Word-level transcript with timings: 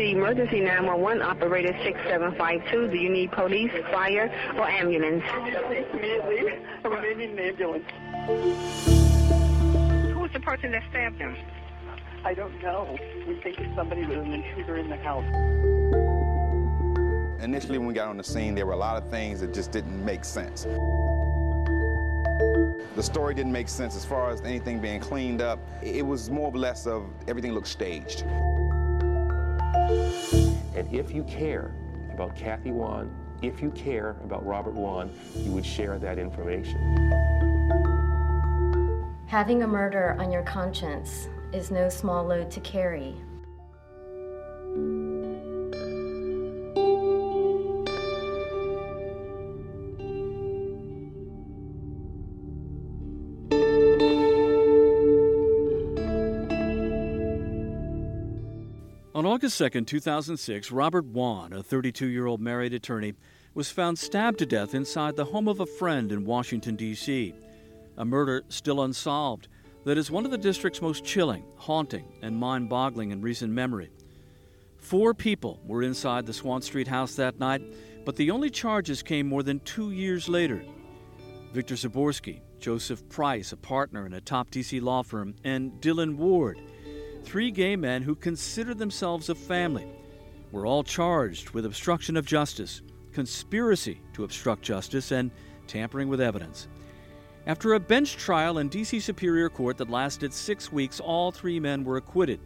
see 0.00 0.12
emergency 0.12 0.60
911 0.60 1.20
operator 1.20 1.76
6752. 1.84 2.88
Do 2.88 2.96
you 2.96 3.10
need 3.10 3.32
police, 3.32 3.70
fire, 3.90 4.32
or 4.56 4.66
ambulance? 4.66 5.22
Immediately, 5.92 6.48
I'm 6.84 7.02
needing 7.02 7.38
an 7.38 7.44
ambulance. 7.50 7.84
Who 10.12 10.18
was 10.18 10.30
the 10.32 10.40
person 10.40 10.72
that 10.72 10.82
stabbed 10.88 11.18
him? 11.18 11.36
I 12.24 12.32
don't 12.32 12.62
know. 12.62 12.96
We 13.28 13.40
think 13.42 13.58
it's 13.58 13.76
somebody 13.76 14.06
with 14.06 14.18
an 14.20 14.32
intruder 14.32 14.76
in 14.76 14.88
the 14.88 14.96
house. 14.96 15.26
Initially, 17.42 17.76
when 17.76 17.86
we 17.86 17.92
got 17.92 18.08
on 18.08 18.16
the 18.16 18.24
scene, 18.24 18.54
there 18.54 18.64
were 18.64 18.72
a 18.72 18.78
lot 18.78 18.96
of 18.96 19.10
things 19.10 19.40
that 19.40 19.52
just 19.52 19.70
didn't 19.70 20.02
make 20.02 20.24
sense. 20.24 20.64
The 22.96 23.02
story 23.02 23.34
didn't 23.34 23.52
make 23.52 23.68
sense 23.68 23.94
as 23.96 24.06
far 24.06 24.30
as 24.30 24.40
anything 24.40 24.80
being 24.80 25.00
cleaned 25.00 25.42
up. 25.42 25.58
It 25.82 26.06
was 26.06 26.30
more 26.30 26.50
or 26.50 26.58
less 26.58 26.86
of 26.86 27.04
everything 27.28 27.52
looked 27.52 27.68
staged. 27.68 28.24
And 30.74 30.88
if 30.92 31.12
you 31.12 31.24
care 31.24 31.74
about 32.12 32.36
Kathy 32.36 32.70
Wone, 32.70 33.14
if 33.42 33.62
you 33.62 33.70
care 33.70 34.16
about 34.22 34.44
Robert 34.44 34.74
Wone, 34.74 35.10
you 35.36 35.52
would 35.52 35.64
share 35.64 35.98
that 35.98 36.18
information. 36.18 36.78
Having 39.26 39.62
a 39.62 39.66
murder 39.66 40.16
on 40.18 40.32
your 40.32 40.42
conscience 40.42 41.28
is 41.52 41.70
no 41.70 41.88
small 41.88 42.24
load 42.24 42.50
to 42.50 42.60
carry. 42.60 43.16
August 59.40 59.56
2, 59.56 59.70
2006, 59.86 60.70
Robert 60.70 61.06
Wone, 61.06 61.54
a 61.54 61.62
32 61.62 62.08
year 62.08 62.26
old 62.26 62.42
married 62.42 62.74
attorney, 62.74 63.14
was 63.54 63.70
found 63.70 63.98
stabbed 63.98 64.38
to 64.40 64.44
death 64.44 64.74
inside 64.74 65.16
the 65.16 65.24
home 65.24 65.48
of 65.48 65.60
a 65.60 65.64
friend 65.64 66.12
in 66.12 66.26
Washington, 66.26 66.76
D.C. 66.76 67.32
A 67.96 68.04
murder 68.04 68.42
still 68.50 68.82
unsolved 68.82 69.48
that 69.86 69.96
is 69.96 70.10
one 70.10 70.26
of 70.26 70.30
the 70.30 70.36
district's 70.36 70.82
most 70.82 71.06
chilling, 71.06 71.42
haunting, 71.56 72.04
and 72.20 72.36
mind 72.36 72.68
boggling 72.68 73.12
in 73.12 73.22
recent 73.22 73.50
memory. 73.50 73.90
Four 74.76 75.14
people 75.14 75.58
were 75.64 75.82
inside 75.82 76.26
the 76.26 76.34
Swann 76.34 76.60
Street 76.60 76.88
house 76.88 77.14
that 77.14 77.40
night, 77.40 77.62
but 78.04 78.16
the 78.16 78.30
only 78.30 78.50
charges 78.50 79.02
came 79.02 79.26
more 79.26 79.42
than 79.42 79.60
two 79.60 79.90
years 79.90 80.28
later. 80.28 80.62
Victor 81.54 81.76
Zaborsky, 81.76 82.42
Joseph 82.58 83.08
Price, 83.08 83.52
a 83.52 83.56
partner 83.56 84.04
in 84.04 84.12
a 84.12 84.20
top 84.20 84.50
DC 84.50 84.82
law 84.82 85.02
firm, 85.02 85.34
and 85.44 85.72
Dylan 85.80 86.16
Ward, 86.16 86.60
three 87.24 87.50
gay 87.50 87.76
men 87.76 88.02
who 88.02 88.14
considered 88.14 88.78
themselves 88.78 89.28
a 89.28 89.34
family, 89.34 89.86
were 90.52 90.66
all 90.66 90.82
charged 90.82 91.50
with 91.50 91.64
obstruction 91.64 92.16
of 92.16 92.26
justice, 92.26 92.82
conspiracy 93.12 94.00
to 94.12 94.24
obstruct 94.24 94.62
justice, 94.62 95.12
and 95.12 95.30
tampering 95.66 96.08
with 96.08 96.20
evidence. 96.20 96.68
After 97.46 97.74
a 97.74 97.80
bench 97.80 98.16
trial 98.16 98.58
in 98.58 98.68
D.C. 98.68 99.00
Superior 99.00 99.48
Court 99.48 99.76
that 99.78 99.90
lasted 99.90 100.32
six 100.32 100.70
weeks, 100.72 101.00
all 101.00 101.32
three 101.32 101.58
men 101.58 101.84
were 101.84 101.96
acquitted. 101.96 102.40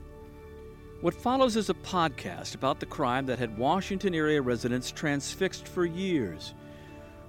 What 1.00 1.14
follows 1.14 1.56
is 1.56 1.68
a 1.68 1.74
podcast 1.74 2.54
about 2.54 2.80
the 2.80 2.86
crime 2.86 3.26
that 3.26 3.38
had 3.38 3.58
Washington 3.58 4.14
area 4.14 4.40
residents 4.40 4.90
transfixed 4.90 5.66
for 5.68 5.84
years. 5.84 6.54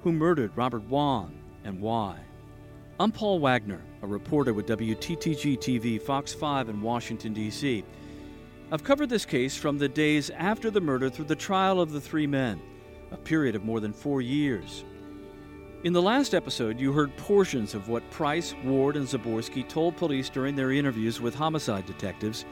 Who 0.03 0.11
murdered 0.11 0.55
Robert 0.55 0.83
Wone 0.83 1.41
and 1.63 1.81
why? 1.81 2.19
I'm 2.97 3.11
Paul 3.11 3.39
Wagner, 3.39 3.81
a 4.03 4.07
reporter 4.07 4.53
with 4.53 4.67
WTTG 4.67 5.57
TV 5.57 6.01
Fox 6.01 6.33
5 6.33 6.69
in 6.69 6.81
Washington, 6.81 7.33
D.C. 7.33 7.83
I've 8.71 8.85
covered 8.85 9.09
this 9.09 9.25
case 9.25 9.57
from 9.57 9.77
the 9.77 9.89
days 9.89 10.29
after 10.29 10.71
the 10.71 10.79
murder 10.79 11.09
through 11.09 11.25
the 11.25 11.35
trial 11.35 11.81
of 11.81 11.91
the 11.91 11.99
three 11.99 12.25
men, 12.25 12.61
a 13.11 13.17
period 13.17 13.53
of 13.53 13.65
more 13.65 13.81
than 13.81 13.91
four 13.91 14.21
years. 14.21 14.85
In 15.83 15.91
the 15.91 16.01
last 16.01 16.33
episode, 16.33 16.79
you 16.79 16.93
heard 16.93 17.17
portions 17.17 17.75
of 17.75 17.89
what 17.89 18.09
Price, 18.11 18.55
Ward, 18.63 18.95
and 18.95 19.05
Zaborsky 19.05 19.67
told 19.67 19.97
police 19.97 20.29
during 20.29 20.55
their 20.55 20.71
interviews 20.71 21.19
with 21.19 21.35
homicide 21.35 21.85
detectives 21.85 22.45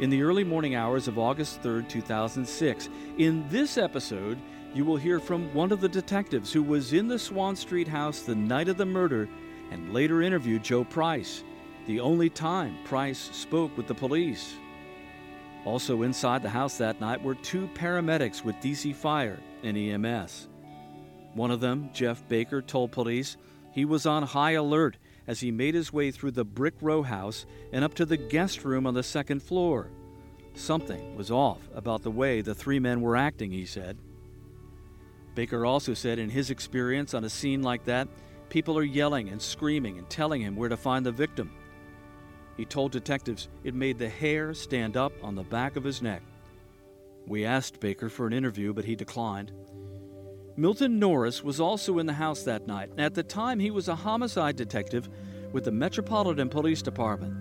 in 0.00 0.10
the 0.10 0.20
early 0.20 0.44
morning 0.44 0.74
hours 0.74 1.08
of 1.08 1.18
August 1.18 1.62
3, 1.62 1.84
2006. 1.84 2.90
In 3.16 3.48
this 3.48 3.78
episode, 3.78 4.36
you 4.74 4.84
will 4.84 4.98
hear 4.98 5.18
from 5.18 5.52
one 5.54 5.72
of 5.72 5.80
the 5.80 5.88
detectives 5.88 6.52
who 6.52 6.62
was 6.62 6.92
in 6.92 7.08
the 7.08 7.18
Swann 7.18 7.56
Street 7.56 7.88
house 7.88 8.20
the 8.20 8.34
night 8.34 8.68
of 8.68 8.76
the 8.76 8.84
murder 8.84 9.26
and 9.70 9.92
later 9.92 10.22
interviewed 10.22 10.62
Joe 10.62 10.84
Price, 10.84 11.44
the 11.86 12.00
only 12.00 12.30
time 12.30 12.76
Price 12.84 13.30
spoke 13.32 13.76
with 13.76 13.86
the 13.86 13.94
police. 13.94 14.54
Also 15.64 16.02
inside 16.02 16.42
the 16.42 16.48
house 16.48 16.78
that 16.78 17.00
night 17.00 17.22
were 17.22 17.34
two 17.34 17.68
paramedics 17.74 18.44
with 18.44 18.56
DC 18.56 18.94
Fire 18.94 19.38
and 19.62 19.76
EMS. 19.76 20.48
One 21.34 21.50
of 21.50 21.60
them, 21.60 21.90
Jeff 21.92 22.26
Baker, 22.28 22.62
told 22.62 22.92
police 22.92 23.36
he 23.72 23.84
was 23.84 24.06
on 24.06 24.22
high 24.22 24.52
alert 24.52 24.96
as 25.26 25.40
he 25.40 25.50
made 25.50 25.74
his 25.74 25.92
way 25.92 26.10
through 26.10 26.30
the 26.32 26.44
brick 26.44 26.74
row 26.80 27.02
house 27.02 27.44
and 27.72 27.84
up 27.84 27.94
to 27.94 28.06
the 28.06 28.16
guest 28.16 28.64
room 28.64 28.86
on 28.86 28.94
the 28.94 29.02
second 29.02 29.42
floor. 29.42 29.90
Something 30.54 31.14
was 31.14 31.30
off 31.30 31.60
about 31.74 32.02
the 32.02 32.10
way 32.10 32.40
the 32.40 32.54
three 32.54 32.78
men 32.78 33.00
were 33.00 33.16
acting, 33.16 33.52
he 33.52 33.66
said. 33.66 33.98
Baker 35.34 35.64
also 35.64 35.94
said 35.94 36.18
in 36.18 36.30
his 36.30 36.50
experience 36.50 37.14
on 37.14 37.22
a 37.22 37.30
scene 37.30 37.62
like 37.62 37.84
that, 37.84 38.08
people 38.48 38.78
are 38.78 38.84
yelling 38.84 39.28
and 39.28 39.40
screaming 39.40 39.98
and 39.98 40.08
telling 40.08 40.40
him 40.40 40.56
where 40.56 40.68
to 40.68 40.76
find 40.76 41.04
the 41.04 41.12
victim. 41.12 41.50
He 42.56 42.64
told 42.64 42.92
detectives 42.92 43.48
it 43.64 43.74
made 43.74 43.98
the 43.98 44.08
hair 44.08 44.54
stand 44.54 44.96
up 44.96 45.12
on 45.22 45.34
the 45.34 45.42
back 45.44 45.76
of 45.76 45.84
his 45.84 46.02
neck. 46.02 46.22
We 47.26 47.44
asked 47.44 47.80
Baker 47.80 48.08
for 48.08 48.26
an 48.26 48.32
interview, 48.32 48.72
but 48.72 48.84
he 48.84 48.96
declined. 48.96 49.52
Milton 50.56 50.98
Norris 50.98 51.44
was 51.44 51.60
also 51.60 51.98
in 51.98 52.06
the 52.06 52.12
house 52.14 52.42
that 52.42 52.66
night. 52.66 52.90
At 52.98 53.14
the 53.14 53.22
time, 53.22 53.60
he 53.60 53.70
was 53.70 53.86
a 53.86 53.94
homicide 53.94 54.56
detective 54.56 55.08
with 55.52 55.64
the 55.64 55.70
Metropolitan 55.70 56.48
Police 56.48 56.82
Department. 56.82 57.34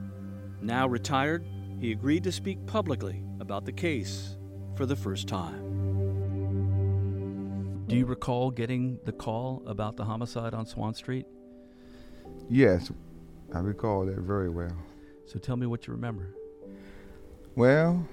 Now 0.61 0.87
retired, 0.87 1.45
he 1.79 1.91
agreed 1.91 2.23
to 2.25 2.31
speak 2.31 2.65
publicly 2.67 3.23
about 3.39 3.65
the 3.65 3.71
case 3.71 4.37
for 4.75 4.85
the 4.85 4.95
first 4.95 5.27
time. 5.27 5.66
Do 7.87 7.95
you 7.95 8.05
recall 8.05 8.51
getting 8.51 8.99
the 9.05 9.13
call 9.13 9.63
about 9.65 9.95
the 9.95 10.03
homicide 10.03 10.53
on 10.53 10.65
Swann 10.65 10.93
Street? 10.93 11.25
Yes, 12.49 12.91
I 13.53 13.59
recall 13.59 14.05
that 14.07 14.17
very 14.17 14.49
well. 14.49 14.75
So 15.25 15.39
tell 15.39 15.55
me 15.55 15.67
what 15.67 15.87
you 15.87 15.93
remember. 15.93 16.35
Well, 17.55 18.05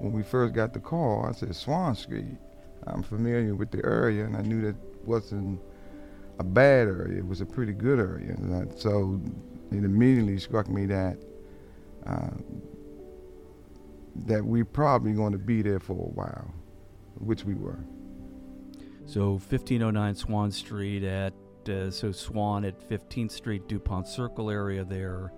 when 0.00 0.12
we 0.12 0.24
first 0.24 0.52
got 0.52 0.72
the 0.72 0.80
call, 0.80 1.24
I 1.26 1.32
said 1.32 1.54
Swann 1.54 1.94
Street. 1.94 2.36
I'm 2.88 3.04
familiar 3.04 3.54
with 3.54 3.70
the 3.70 3.84
area, 3.84 4.24
and 4.24 4.36
I 4.36 4.42
knew 4.42 4.62
that 4.62 4.76
wasn't 5.04 5.60
a 6.40 6.44
bad 6.44 6.88
area. 6.88 7.18
It 7.18 7.26
was 7.26 7.40
a 7.40 7.46
pretty 7.46 7.74
good 7.74 8.00
area. 8.00 8.36
I, 8.52 8.76
so 8.76 9.20
it 9.70 9.84
immediately 9.84 10.38
struck 10.38 10.68
me 10.68 10.86
that 10.86 11.18
uh, 12.04 12.30
that 14.26 14.44
we're 14.44 14.64
probably 14.64 15.12
going 15.12 15.32
to 15.32 15.38
be 15.38 15.62
there 15.62 15.78
for 15.78 15.92
a 15.92 16.10
while, 16.10 16.52
which 17.20 17.44
we 17.44 17.54
were. 17.54 17.78
So 19.08 19.30
1509 19.30 20.14
Swann 20.14 20.50
Street 20.52 21.02
at 21.02 21.32
uh, 21.66 21.90
so 21.90 22.12
Swann 22.12 22.66
at 22.66 22.90
15th 22.90 23.30
Street 23.30 23.66
Dupont 23.66 24.06
Circle 24.06 24.50
area 24.50 24.84
there. 24.84 25.32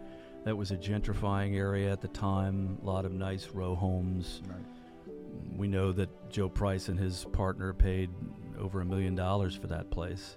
That 0.45 0.57
was 0.57 0.73
a 0.73 0.77
gentrifying 0.77 1.55
area 1.57 1.93
at 1.93 2.01
the 2.01 2.09
time. 2.09 2.79
A 2.83 2.85
lot 2.85 3.05
of 3.05 3.13
nice 3.13 3.51
row 3.51 3.77
homes. 3.77 4.43
Right. 4.49 5.15
We 5.57 5.69
know 5.69 5.93
that 5.93 6.09
Joe 6.31 6.49
Price 6.49 6.89
and 6.89 6.99
his 6.99 7.27
partner 7.33 7.73
paid 7.73 8.11
over 8.59 8.81
a 8.81 8.85
million 8.85 9.15
dollars 9.15 9.55
for 9.55 9.69
that 9.69 9.89
place. 9.93 10.37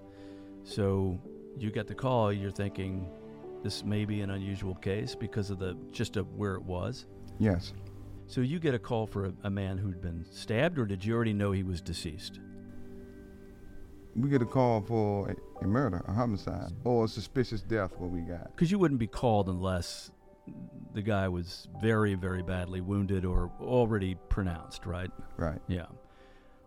So 0.64 1.20
you 1.58 1.72
get 1.72 1.88
the 1.88 1.96
call, 1.96 2.32
you're 2.32 2.52
thinking 2.52 3.10
this 3.64 3.84
may 3.84 4.06
be 4.06 4.22
an 4.22 4.30
unusual 4.30 4.76
case 4.76 5.16
because 5.16 5.50
of 5.50 5.58
the 5.58 5.76
just 5.92 6.18
of 6.18 6.32
where 6.36 6.54
it 6.54 6.64
was. 6.64 7.08
Yes. 7.40 7.74
So 8.28 8.42
you 8.42 8.60
get 8.60 8.76
a 8.76 8.80
call 8.80 9.08
for 9.08 9.26
a, 9.26 9.34
a 9.46 9.50
man 9.50 9.80
who'd 9.80 10.02
been 10.02 10.24
stabbed, 10.30 10.78
or 10.78 10.86
did 10.86 11.04
you 11.04 11.16
already 11.16 11.34
know 11.34 11.52
he 11.52 11.64
was 11.64 11.82
deceased? 11.82 12.40
We 14.16 14.30
get 14.30 14.42
a 14.42 14.46
call 14.46 14.82
for 14.82 15.30
a, 15.30 15.36
a 15.64 15.68
murder, 15.68 16.04
a 16.08 16.14
homicide, 16.14 16.72
or 16.84 17.06
a 17.06 17.08
suspicious 17.08 17.62
death. 17.62 17.92
What 17.98 18.12
we 18.12 18.22
got? 18.22 18.56
Because 18.56 18.70
you 18.72 18.78
wouldn't 18.78 19.00
be 19.00 19.08
called 19.08 19.50
unless 19.50 20.12
the 20.94 21.02
guy 21.02 21.28
was 21.28 21.68
very, 21.82 22.14
very 22.16 22.44
badly 22.44 22.82
wounded 22.82 23.26
or 23.26 23.52
already 23.60 24.16
pronounced, 24.30 24.86
right? 24.86 25.10
Right. 25.38 25.60
Yeah. 25.68 25.88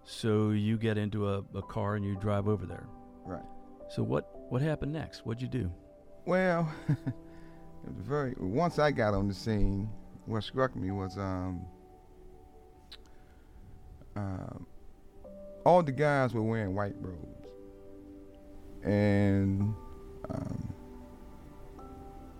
So 0.04 0.50
you 0.50 0.76
get 0.76 0.98
into 0.98 1.28
a, 1.28 1.44
a 1.54 1.62
car 1.62 1.96
and 1.96 2.04
you 2.04 2.16
drive 2.16 2.48
over 2.48 2.66
there. 2.66 2.86
Right. 3.24 3.44
So 3.88 4.02
what 4.02 4.30
what 4.50 4.62
happened 4.62 4.92
next? 4.92 5.26
What'd 5.26 5.42
you 5.42 5.48
do? 5.48 5.70
Well, 6.24 6.72
it 6.88 6.96
was 7.84 8.06
very. 8.06 8.34
Once 8.38 8.78
I 8.78 8.90
got 8.90 9.14
on 9.14 9.28
the 9.28 9.34
scene, 9.34 9.88
what 10.26 10.42
struck 10.42 10.74
me 10.74 10.90
was 10.90 11.16
um, 11.18 11.64
uh, 14.16 14.58
all 15.64 15.82
the 15.82 15.92
guys 15.92 16.34
were 16.34 16.42
wearing 16.42 16.74
white 16.74 16.94
robes, 17.00 17.35
and 18.82 19.74
um, 20.30 20.74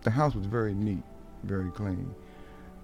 the 0.03 0.11
house 0.11 0.35
was 0.35 0.45
very 0.45 0.73
neat, 0.73 1.03
very 1.43 1.71
clean, 1.71 2.13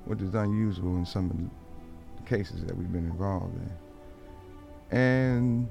which 0.06 0.22
is 0.22 0.34
unusual 0.36 0.98
in 0.98 1.06
some 1.06 1.30
of 1.30 1.38
the 1.38 2.30
cases 2.30 2.64
that 2.66 2.76
we've 2.76 2.92
been 2.92 3.06
involved 3.06 3.56
in. 3.56 4.98
And 4.98 5.70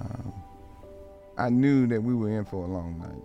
um, 0.00 0.32
I 1.36 1.48
knew 1.48 1.86
that 1.86 2.02
we 2.02 2.14
were 2.14 2.36
in 2.36 2.44
for 2.44 2.64
a 2.64 2.68
long 2.68 2.98
night 2.98 3.24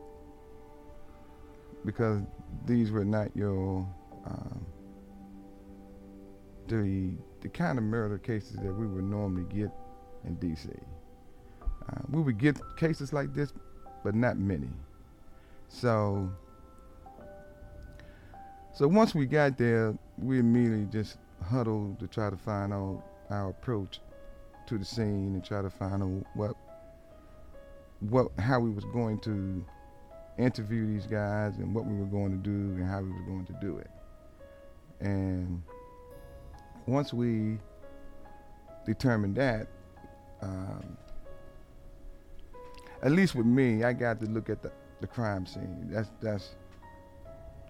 because 1.86 2.22
these 2.66 2.92
were 2.92 3.04
not 3.06 3.36
your 3.36 3.88
um, 4.26 4.66
the 6.68 7.12
the 7.42 7.50
kind 7.50 7.78
of 7.78 7.84
murder 7.84 8.18
cases 8.18 8.56
that 8.58 8.74
we 8.74 8.88
would 8.88 9.04
normally 9.04 9.44
get 9.54 9.72
in 10.26 10.36
D.C. 10.36 10.70
Uh, 11.90 12.02
we 12.10 12.22
would 12.22 12.38
get 12.38 12.58
cases 12.78 13.14
like 13.14 13.34
this, 13.34 13.54
but 14.04 14.16
not 14.16 14.38
many. 14.38 14.70
So, 15.68 16.32
so 18.74 18.88
once 18.88 19.14
we 19.14 19.26
got 19.26 19.58
there, 19.58 19.94
we 20.18 20.40
immediately 20.40 20.86
just 20.92 21.18
huddled 21.44 22.00
to 22.00 22.08
try 22.08 22.30
to 22.30 22.38
find 22.38 22.74
out 22.74 23.04
our 23.30 23.50
approach 23.50 24.00
to 24.68 24.78
the 24.78 24.86
scene 24.86 25.34
and 25.34 25.44
try 25.44 25.62
to 25.62 25.70
find 25.70 26.04
out 26.04 26.26
what, 26.36 26.56
what, 28.00 28.28
how 28.40 28.60
we 28.60 28.70
was 28.70 28.86
going 28.86 29.20
to 29.22 29.66
interview 30.38 30.88
these 30.88 31.06
guys 31.06 31.58
and 31.58 31.74
what 31.74 31.86
we 31.86 31.96
were 31.96 32.06
going 32.06 32.32
to 32.32 32.38
do 32.38 32.50
and 32.50 32.86
how 32.88 33.02
we 33.02 33.10
were 33.10 33.26
going 33.26 33.46
to 33.46 33.54
do 33.62 33.78
it. 33.78 33.90
And 35.00 35.62
once 36.86 37.14
we 37.14 37.58
determined 38.86 39.36
that, 39.36 39.68
um, 40.42 40.98
at 43.04 43.12
least 43.12 43.36
with 43.36 43.46
me, 43.46 43.84
I 43.84 43.94
got 43.94 44.20
to 44.22 44.26
look 44.26 44.50
at 44.50 44.64
the, 44.64 44.72
the 45.02 45.08
crime 45.08 45.46
scene. 45.46 45.90
That's 45.92 46.10
that's 46.22 46.56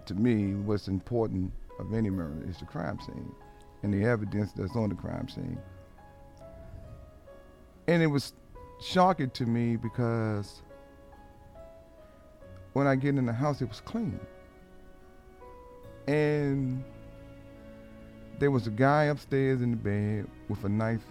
to 0.06 0.14
me 0.14 0.54
what's 0.54 0.88
important 0.88 1.52
of 1.80 1.94
any 1.94 2.10
murder 2.10 2.48
is 2.48 2.60
the 2.60 2.66
crime 2.66 3.00
scene 3.00 3.32
and 3.82 3.94
the 3.94 4.06
evidence 4.08 4.52
that's 4.54 4.76
on 4.76 4.90
the 4.90 4.96
crime 4.96 5.28
scene. 5.28 5.58
And 7.88 8.02
it 8.04 8.08
was 8.08 8.34
shocking 8.80 9.32
to 9.32 9.46
me 9.46 9.76
because 9.76 10.62
when 12.74 12.86
I 12.86 12.96
get 12.96 13.16
in 13.16 13.26
the 13.26 13.34
house, 13.34 13.62
it 13.62 13.70
was 13.70 13.82
clean. 13.82 14.20
And 16.08 16.84
there 18.40 18.52
was 18.52 18.68
a 18.68 18.72
guy 18.72 19.06
upstairs 19.06 19.62
in 19.62 19.72
the 19.72 19.78
bed 19.78 20.28
with 20.48 20.64
a 20.64 20.70
knife 20.70 21.06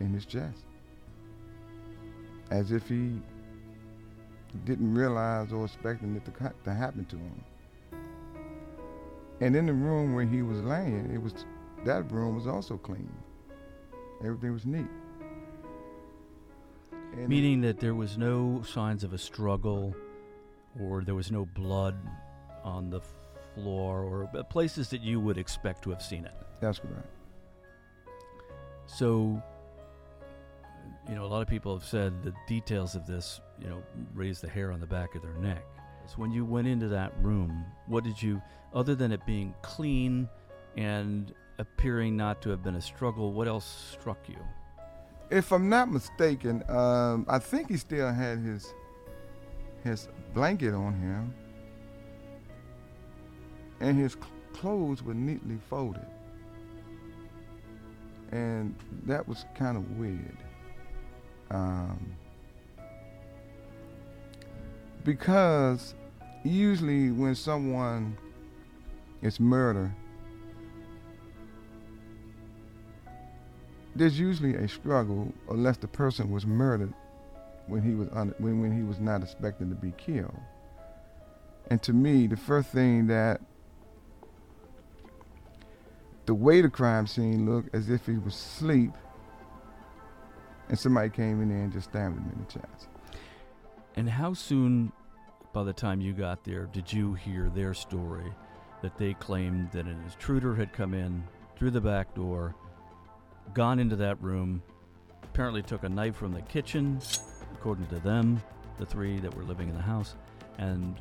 in 0.00 0.12
his 0.12 0.26
chest, 0.26 0.64
as 2.50 2.72
if 2.72 2.88
he 2.88 3.20
didn't 4.64 4.94
realize 4.94 5.52
or 5.52 5.64
expecting 5.64 6.16
it 6.16 6.24
to, 6.24 6.52
to 6.64 6.74
happen 6.74 7.04
to 7.06 7.16
him. 7.16 7.44
And 9.40 9.56
in 9.56 9.66
the 9.66 9.72
room 9.72 10.14
where 10.14 10.26
he 10.26 10.42
was 10.42 10.60
laying, 10.60 11.10
it 11.12 11.22
was 11.22 11.46
that 11.84 12.10
room 12.12 12.34
was 12.34 12.46
also 12.46 12.76
clean. 12.76 13.10
Everything 14.22 14.52
was 14.52 14.66
neat. 14.66 14.86
And 17.12 17.28
Meaning 17.28 17.62
that 17.62 17.80
there 17.80 17.94
was 17.94 18.18
no 18.18 18.62
signs 18.62 19.02
of 19.02 19.12
a 19.12 19.18
struggle, 19.18 19.94
or 20.78 21.02
there 21.02 21.14
was 21.14 21.32
no 21.32 21.46
blood 21.46 21.96
on 22.62 22.90
the 22.90 23.00
floor, 23.54 24.02
or 24.02 24.30
uh, 24.36 24.42
places 24.44 24.90
that 24.90 25.00
you 25.00 25.18
would 25.20 25.38
expect 25.38 25.82
to 25.84 25.90
have 25.90 26.02
seen 26.02 26.26
it. 26.26 26.34
That's 26.60 26.78
correct. 26.78 27.08
So, 28.86 29.42
you 31.08 31.14
know, 31.14 31.24
a 31.24 31.26
lot 31.26 31.40
of 31.40 31.48
people 31.48 31.76
have 31.76 31.86
said 31.86 32.22
the 32.22 32.34
details 32.46 32.94
of 32.94 33.06
this, 33.06 33.40
you 33.60 33.68
know, 33.68 33.82
raise 34.14 34.40
the 34.40 34.48
hair 34.48 34.72
on 34.72 34.80
the 34.80 34.86
back 34.86 35.14
of 35.14 35.22
their 35.22 35.34
neck. 35.34 35.64
So 36.06 36.14
when 36.16 36.30
you 36.30 36.44
went 36.44 36.66
into 36.66 36.88
that 36.88 37.12
room, 37.22 37.64
what 37.86 38.04
did 38.04 38.20
you, 38.20 38.42
other 38.74 38.94
than 38.94 39.12
it 39.12 39.24
being 39.26 39.54
clean 39.62 40.28
and 40.76 41.32
appearing 41.58 42.16
not 42.16 42.42
to 42.42 42.50
have 42.50 42.62
been 42.62 42.76
a 42.76 42.80
struggle, 42.80 43.32
what 43.32 43.46
else 43.46 43.92
struck 43.92 44.28
you? 44.28 44.38
If 45.30 45.52
I'm 45.52 45.68
not 45.68 45.90
mistaken, 45.90 46.64
um, 46.68 47.26
I 47.28 47.38
think 47.38 47.68
he 47.68 47.76
still 47.76 48.12
had 48.12 48.38
his 48.38 48.72
his 49.84 50.08
blanket 50.34 50.74
on 50.74 50.92
him, 50.92 51.34
and 53.80 53.98
his 53.98 54.12
cl- 54.12 54.26
clothes 54.52 55.02
were 55.02 55.14
neatly 55.14 55.58
folded 55.70 56.04
and 58.32 58.74
that 59.06 59.26
was 59.26 59.44
kind 59.54 59.76
of 59.76 59.98
weird. 59.98 60.36
Um, 61.50 62.14
because 65.04 65.94
usually 66.44 67.10
when 67.10 67.34
someone 67.34 68.16
is 69.22 69.40
murdered, 69.40 69.92
there's 73.94 74.18
usually 74.18 74.54
a 74.54 74.68
struggle 74.68 75.32
unless 75.48 75.76
the 75.76 75.88
person 75.88 76.30
was 76.30 76.46
murdered 76.46 76.92
when 77.66 77.82
he 77.82 77.94
was 77.94 78.08
un- 78.12 78.34
when, 78.38 78.60
when 78.60 78.76
he 78.76 78.82
was 78.82 78.98
not 78.98 79.22
expecting 79.22 79.68
to 79.68 79.74
be 79.74 79.92
killed. 79.96 80.38
And 81.68 81.82
to 81.82 81.92
me, 81.92 82.26
the 82.26 82.36
first 82.36 82.70
thing 82.70 83.06
that 83.08 83.40
the 86.26 86.34
way 86.34 86.60
the 86.60 86.68
crime 86.68 87.06
scene 87.06 87.44
looked 87.44 87.74
as 87.74 87.90
if 87.90 88.06
he 88.06 88.16
was 88.16 88.34
asleep 88.34 88.92
and 90.68 90.78
somebody 90.78 91.10
came 91.10 91.42
in 91.42 91.48
there 91.48 91.58
and 91.58 91.72
just 91.72 91.90
stabbed 91.90 92.16
him 92.16 92.30
in 92.32 92.44
the 92.44 92.52
chest. 92.52 92.89
And 93.96 94.08
how 94.08 94.34
soon, 94.34 94.92
by 95.52 95.64
the 95.64 95.72
time 95.72 96.00
you 96.00 96.12
got 96.12 96.44
there, 96.44 96.66
did 96.66 96.92
you 96.92 97.14
hear 97.14 97.48
their 97.48 97.74
story 97.74 98.32
that 98.82 98.96
they 98.96 99.14
claimed 99.14 99.70
that 99.72 99.86
an 99.86 100.02
intruder 100.04 100.54
had 100.54 100.72
come 100.72 100.94
in 100.94 101.22
through 101.56 101.72
the 101.72 101.80
back 101.80 102.14
door, 102.14 102.54
gone 103.52 103.78
into 103.78 103.96
that 103.96 104.20
room, 104.22 104.62
apparently 105.22 105.62
took 105.62 105.84
a 105.84 105.88
knife 105.88 106.16
from 106.16 106.32
the 106.32 106.42
kitchen, 106.42 107.00
according 107.52 107.86
to 107.88 107.98
them, 108.00 108.40
the 108.78 108.86
three 108.86 109.18
that 109.18 109.34
were 109.34 109.44
living 109.44 109.68
in 109.68 109.74
the 109.74 109.82
house, 109.82 110.14
and 110.58 111.00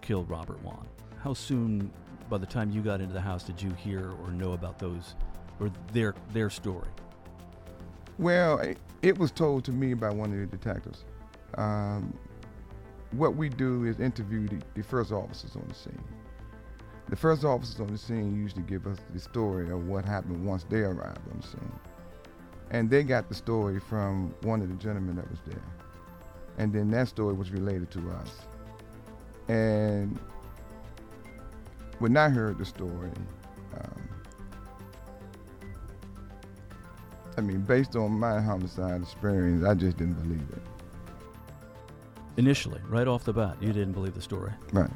killed 0.00 0.30
Robert 0.30 0.62
Wone? 0.62 0.86
How 1.22 1.34
soon 1.34 1.90
by 2.30 2.38
the 2.38 2.46
time 2.46 2.70
you 2.70 2.80
got 2.80 3.00
into 3.00 3.12
the 3.12 3.20
house, 3.20 3.44
did 3.44 3.60
you 3.60 3.70
hear 3.72 4.12
or 4.22 4.30
know 4.30 4.52
about 4.52 4.78
those 4.78 5.14
or 5.60 5.70
their 5.92 6.14
their 6.32 6.50
story? 6.50 6.88
Well, 8.18 8.60
it 9.02 9.18
was 9.18 9.30
told 9.30 9.64
to 9.64 9.72
me 9.72 9.94
by 9.94 10.10
one 10.10 10.32
of 10.32 10.38
the 10.38 10.46
detectives. 10.46 11.04
Um, 11.56 12.16
what 13.12 13.36
we 13.36 13.48
do 13.48 13.84
is 13.84 14.00
interview 14.00 14.48
the, 14.48 14.60
the, 14.74 14.82
first 14.82 15.12
officers 15.12 15.54
on 15.56 15.64
the 15.68 15.74
scene. 15.74 16.02
The 17.08 17.16
first 17.16 17.44
officers 17.44 17.80
on 17.80 17.88
the 17.88 17.98
scene 17.98 18.34
usually 18.34 18.62
give 18.62 18.86
us 18.86 18.98
the 19.12 19.20
story 19.20 19.70
of 19.70 19.86
what 19.86 20.04
happened 20.04 20.44
once 20.44 20.64
they 20.68 20.80
arrived 20.80 21.20
on 21.30 21.40
the 21.40 21.46
scene. 21.46 21.72
And 22.70 22.90
they 22.90 23.02
got 23.02 23.28
the 23.28 23.34
story 23.34 23.78
from 23.78 24.34
one 24.42 24.62
of 24.62 24.68
the 24.68 24.74
gentlemen 24.74 25.16
that 25.16 25.30
was 25.30 25.38
there. 25.46 25.62
And 26.58 26.72
then 26.72 26.90
that 26.90 27.08
story 27.08 27.34
was 27.34 27.50
related 27.50 27.90
to 27.92 28.10
us. 28.10 28.30
And 29.48 30.18
when 31.98 32.16
I 32.16 32.30
heard 32.30 32.58
the 32.58 32.64
story, 32.64 33.10
um, 33.74 34.08
I 37.36 37.40
mean, 37.40 37.60
based 37.60 37.96
on 37.96 38.12
my 38.12 38.40
homicide 38.40 39.02
experience, 39.02 39.64
I 39.64 39.74
just 39.74 39.98
didn't 39.98 40.14
believe 40.22 40.48
it. 40.52 40.62
Initially, 42.36 42.80
right 42.88 43.06
off 43.06 43.24
the 43.24 43.32
bat, 43.32 43.56
you 43.60 43.72
didn't 43.72 43.92
believe 43.92 44.14
the 44.14 44.22
story. 44.22 44.52
Right. 44.72 44.90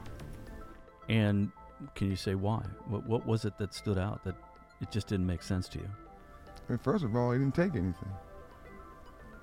And 1.08 1.52
can 1.94 2.10
you 2.10 2.16
say 2.16 2.34
why? 2.34 2.62
What, 2.86 3.06
what 3.06 3.26
was 3.26 3.44
it 3.44 3.56
that 3.58 3.72
stood 3.72 3.98
out 3.98 4.24
that 4.24 4.34
it 4.80 4.90
just 4.90 5.06
didn't 5.06 5.26
make 5.26 5.42
sense 5.42 5.68
to 5.70 5.78
you? 5.78 6.78
First 6.82 7.04
of 7.04 7.14
all, 7.16 7.32
he 7.32 7.38
didn't 7.38 7.54
take 7.54 7.74
anything. 7.74 8.12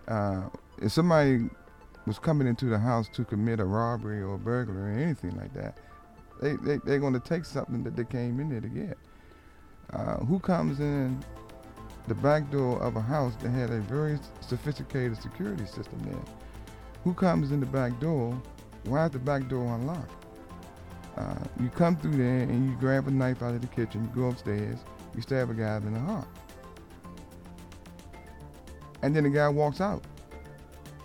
Uh, 0.07 0.49
if 0.81 0.91
somebody 0.91 1.49
was 2.05 2.19
coming 2.19 2.47
into 2.47 2.65
the 2.65 2.77
house 2.77 3.09
to 3.13 3.23
commit 3.23 3.59
a 3.59 3.65
robbery 3.65 4.21
or 4.21 4.35
a 4.35 4.37
burglary 4.37 4.95
or 4.95 5.03
anything 5.03 5.35
like 5.37 5.53
that, 5.53 5.77
they, 6.41 6.55
they, 6.57 6.77
they're 6.85 6.99
going 6.99 7.13
to 7.13 7.19
take 7.19 7.45
something 7.45 7.83
that 7.83 7.95
they 7.95 8.03
came 8.03 8.39
in 8.39 8.49
there 8.49 8.61
to 8.61 8.67
get. 8.67 8.97
Uh, 9.93 10.17
who 10.25 10.39
comes 10.39 10.79
in 10.79 11.23
the 12.07 12.15
back 12.15 12.51
door 12.51 12.79
of 12.83 12.95
a 12.95 13.01
house 13.01 13.33
that 13.41 13.49
had 13.49 13.71
a 13.71 13.79
very 13.79 14.19
sophisticated 14.41 15.19
security 15.19 15.65
system 15.65 15.99
there? 16.03 16.15
Who 17.05 17.13
comes 17.13 17.51
in 17.51 17.59
the 17.59 17.67
back 17.67 17.97
door? 17.99 18.37
Why 18.85 19.05
is 19.05 19.11
the 19.11 19.19
back 19.19 19.47
door 19.47 19.75
unlocked? 19.75 20.25
Uh, 21.15 21.35
you 21.61 21.69
come 21.69 21.95
through 21.95 22.17
there 22.17 22.41
and 22.41 22.67
you 22.67 22.75
grab 22.77 23.07
a 23.07 23.11
knife 23.11 23.41
out 23.43 23.53
of 23.53 23.61
the 23.61 23.67
kitchen, 23.67 24.03
you 24.03 24.21
go 24.21 24.29
upstairs, 24.29 24.79
you 25.15 25.21
stab 25.21 25.51
a 25.51 25.53
guy 25.53 25.77
in 25.77 25.93
the 25.93 25.99
heart. 25.99 26.27
And 29.03 29.15
then 29.15 29.23
the 29.23 29.29
guy 29.29 29.47
walks 29.47 29.79
out. 29.79 30.03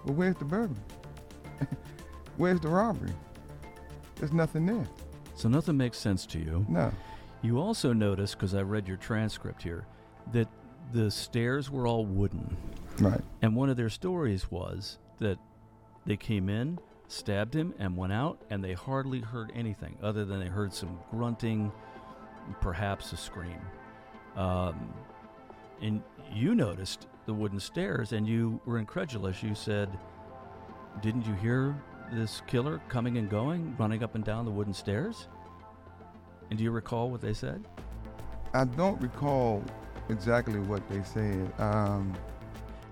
Well, 0.06 0.14
where's 0.14 0.36
the 0.36 0.46
burglary? 0.46 0.80
where's 2.38 2.60
the 2.60 2.68
robbery? 2.68 3.12
There's 4.16 4.32
nothing 4.32 4.64
there. 4.64 4.88
So 5.34 5.50
nothing 5.50 5.76
makes 5.76 5.98
sense 5.98 6.24
to 6.26 6.38
you. 6.38 6.64
No. 6.66 6.90
You 7.42 7.58
also 7.58 7.92
notice, 7.92 8.34
because 8.34 8.54
I 8.54 8.62
read 8.62 8.88
your 8.88 8.96
transcript 8.96 9.62
here, 9.62 9.86
that 10.32 10.48
the 10.92 11.10
stairs 11.10 11.70
were 11.70 11.86
all 11.86 12.06
wooden. 12.06 12.56
Right. 12.98 13.20
And 13.42 13.54
one 13.54 13.68
of 13.68 13.76
their 13.76 13.90
stories 13.90 14.50
was 14.50 14.98
that 15.18 15.38
they 16.06 16.16
came 16.16 16.48
in, 16.48 16.78
stabbed 17.08 17.54
him, 17.54 17.74
and 17.78 17.96
went 17.96 18.12
out, 18.12 18.40
and 18.50 18.62
they 18.62 18.72
hardly 18.72 19.20
heard 19.20 19.52
anything 19.54 19.96
other 20.02 20.24
than 20.24 20.40
they 20.40 20.48
heard 20.48 20.72
some 20.72 20.98
grunting, 21.10 21.72
perhaps 22.60 23.12
a 23.12 23.16
scream. 23.16 23.60
Um, 24.36 24.94
and 25.82 26.02
you 26.32 26.54
noticed 26.54 27.06
the 27.26 27.34
wooden 27.34 27.60
stairs 27.60 28.12
and 28.12 28.26
you 28.26 28.60
were 28.64 28.78
incredulous. 28.78 29.42
You 29.42 29.54
said, 29.54 29.88
Didn't 31.02 31.26
you 31.26 31.34
hear 31.34 31.76
this 32.12 32.42
killer 32.46 32.80
coming 32.88 33.18
and 33.18 33.28
going, 33.28 33.74
running 33.78 34.02
up 34.02 34.14
and 34.14 34.24
down 34.24 34.44
the 34.44 34.50
wooden 34.50 34.74
stairs? 34.74 35.28
And 36.50 36.58
do 36.58 36.64
you 36.64 36.70
recall 36.70 37.10
what 37.10 37.20
they 37.20 37.32
said? 37.32 37.64
I 38.52 38.64
don't 38.64 39.00
recall 39.00 39.62
exactly 40.08 40.58
what 40.58 40.88
they 40.88 41.02
said. 41.02 41.52
Um, 41.58 42.12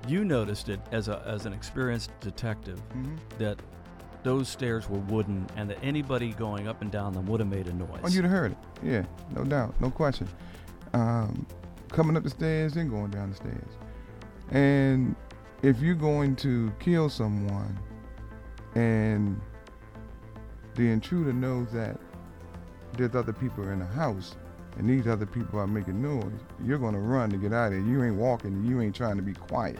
you 0.07 0.25
noticed 0.25 0.69
it 0.69 0.81
as 0.93 1.09
a 1.09 1.23
as 1.27 1.47
an 1.47 1.53
experienced 1.53 2.11
detective 2.21 2.81
mhm. 2.95 3.19
that 3.39 3.59
those 4.23 4.49
stairs 4.49 4.89
were 4.89 4.99
wooden 4.99 5.47
and 5.57 5.71
that 5.71 5.79
anybody 5.83 6.33
going 6.33 6.69
up 6.69 6.83
and 6.83 6.91
down 6.91 7.13
them 7.13 7.27
would 7.27 7.41
have 7.41 7.49
made 7.49 7.67
a 7.67 7.73
noise. 7.73 8.01
Oh, 8.03 8.09
you'd 8.09 8.25
have 8.25 8.31
heard 8.31 8.53
it. 8.53 8.59
Yeah, 8.83 9.05
no 9.35 9.45
doubt, 9.45 9.81
no 9.81 9.91
question. 9.91 10.29
Um, 10.93 11.47
coming 11.91 12.17
up 12.17 12.25
the 12.25 12.31
stairs 12.31 12.77
and 12.77 12.91
going 12.91 13.11
down 13.11 13.31
the 13.31 13.37
stairs. 13.37 13.71
And 14.51 15.15
if 15.63 15.81
you're 15.81 15.95
going 15.95 16.37
to 16.37 16.73
kill 16.81 17.09
someone 17.09 17.79
and 18.75 19.41
the 20.75 20.91
intruder 20.91 21.33
knows 21.33 21.73
that 21.73 21.99
there's 22.97 23.15
other 23.15 23.33
people 23.33 23.69
in 23.69 23.81
the 23.81 23.87
house 23.87 24.37
and 24.77 24.89
these 24.89 25.07
other 25.07 25.27
people 25.27 25.59
are 25.59 25.67
making 25.67 26.01
noise, 26.01 26.41
you're 26.65 26.79
going 26.79 26.95
to 26.95 27.01
run 27.01 27.31
to 27.31 27.37
get 27.37 27.53
out 27.53 27.67
of 27.67 27.73
there. 27.73 27.81
You 27.81 28.05
ain't 28.05 28.17
walking, 28.17 28.65
you 28.65 28.81
ain't 28.81 28.95
trying 28.95 29.17
to 29.17 29.23
be 29.23 29.33
quiet. 29.33 29.79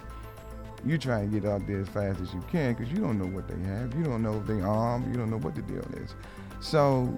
You 0.87 0.97
try 0.99 1.21
and 1.21 1.33
get 1.33 1.45
out 1.45 1.67
there 1.67 1.81
as 1.81 1.89
fast 1.89 2.21
as 2.21 2.33
you 2.33 2.43
can 2.51 2.75
because 2.75 2.91
you 2.93 2.99
don't 2.99 3.19
know 3.19 3.27
what 3.27 3.49
they 3.49 3.59
have. 3.69 3.95
You 3.95 4.05
don't 4.05 4.23
know 4.23 4.39
if 4.39 4.47
they 4.47 4.61
armed. 4.61 5.07
You 5.09 5.15
don't 5.15 5.31
know 5.31 5.39
what 5.39 5.55
the 5.55 5.63
deal 5.63 5.85
is. 6.03 6.15
So 6.61 7.17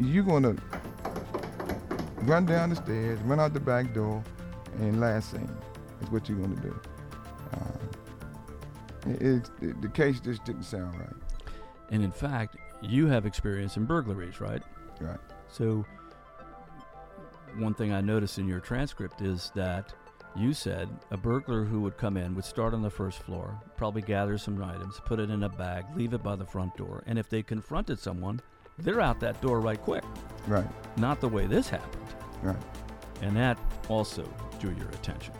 you're 0.00 0.24
going 0.24 0.42
to 0.42 0.56
run 2.22 2.44
down 2.44 2.70
the 2.70 2.76
stairs, 2.76 3.20
run 3.20 3.38
out 3.40 3.52
the 3.54 3.60
back 3.60 3.94
door, 3.94 4.22
and 4.80 5.00
last 5.00 5.30
thing 5.30 5.48
is 6.02 6.10
what 6.10 6.28
you're 6.28 6.38
going 6.38 6.56
to 6.56 6.62
do. 6.62 6.80
Uh, 7.52 9.10
it, 9.10 9.22
it, 9.22 9.50
it- 9.62 9.82
the 9.82 9.88
case 9.88 10.18
just 10.20 10.44
didn't 10.44 10.64
sound 10.64 10.98
right. 10.98 11.08
and 11.90 12.02
in 12.02 12.10
fact, 12.12 12.56
you 12.82 13.06
have 13.06 13.24
experience 13.26 13.76
in 13.76 13.84
burglaries, 13.84 14.40
right? 14.40 14.62
Right. 15.00 15.18
So, 15.48 15.84
one 17.56 17.74
thing 17.74 17.92
I 17.92 18.00
noticed 18.00 18.38
in 18.38 18.46
your 18.46 18.60
transcript 18.60 19.22
is 19.22 19.50
that 19.54 19.94
you 20.36 20.52
said 20.52 20.88
a 21.10 21.16
burglar 21.16 21.64
who 21.64 21.80
would 21.80 21.96
come 21.96 22.16
in 22.16 22.34
would 22.34 22.44
start 22.44 22.74
on 22.74 22.82
the 22.82 22.90
first 22.90 23.18
floor, 23.18 23.60
probably 23.76 24.02
gather 24.02 24.36
some 24.36 24.62
items, 24.62 25.00
put 25.04 25.18
it 25.18 25.30
in 25.30 25.44
a 25.44 25.48
bag, 25.48 25.84
leave 25.94 26.12
it 26.12 26.22
by 26.22 26.36
the 26.36 26.44
front 26.44 26.76
door, 26.76 27.02
and 27.06 27.18
if 27.18 27.28
they 27.28 27.42
confronted 27.42 27.98
someone, 27.98 28.40
they're 28.78 29.00
out 29.00 29.20
that 29.20 29.40
door 29.40 29.60
right 29.60 29.80
quick. 29.80 30.04
Right. 30.46 30.66
Not 30.98 31.20
the 31.20 31.28
way 31.28 31.46
this 31.46 31.68
happened. 31.68 32.06
Right. 32.42 32.56
And 33.22 33.36
that 33.36 33.58
also 33.88 34.28
drew 34.60 34.74
your 34.74 34.88
attention. 34.90 35.32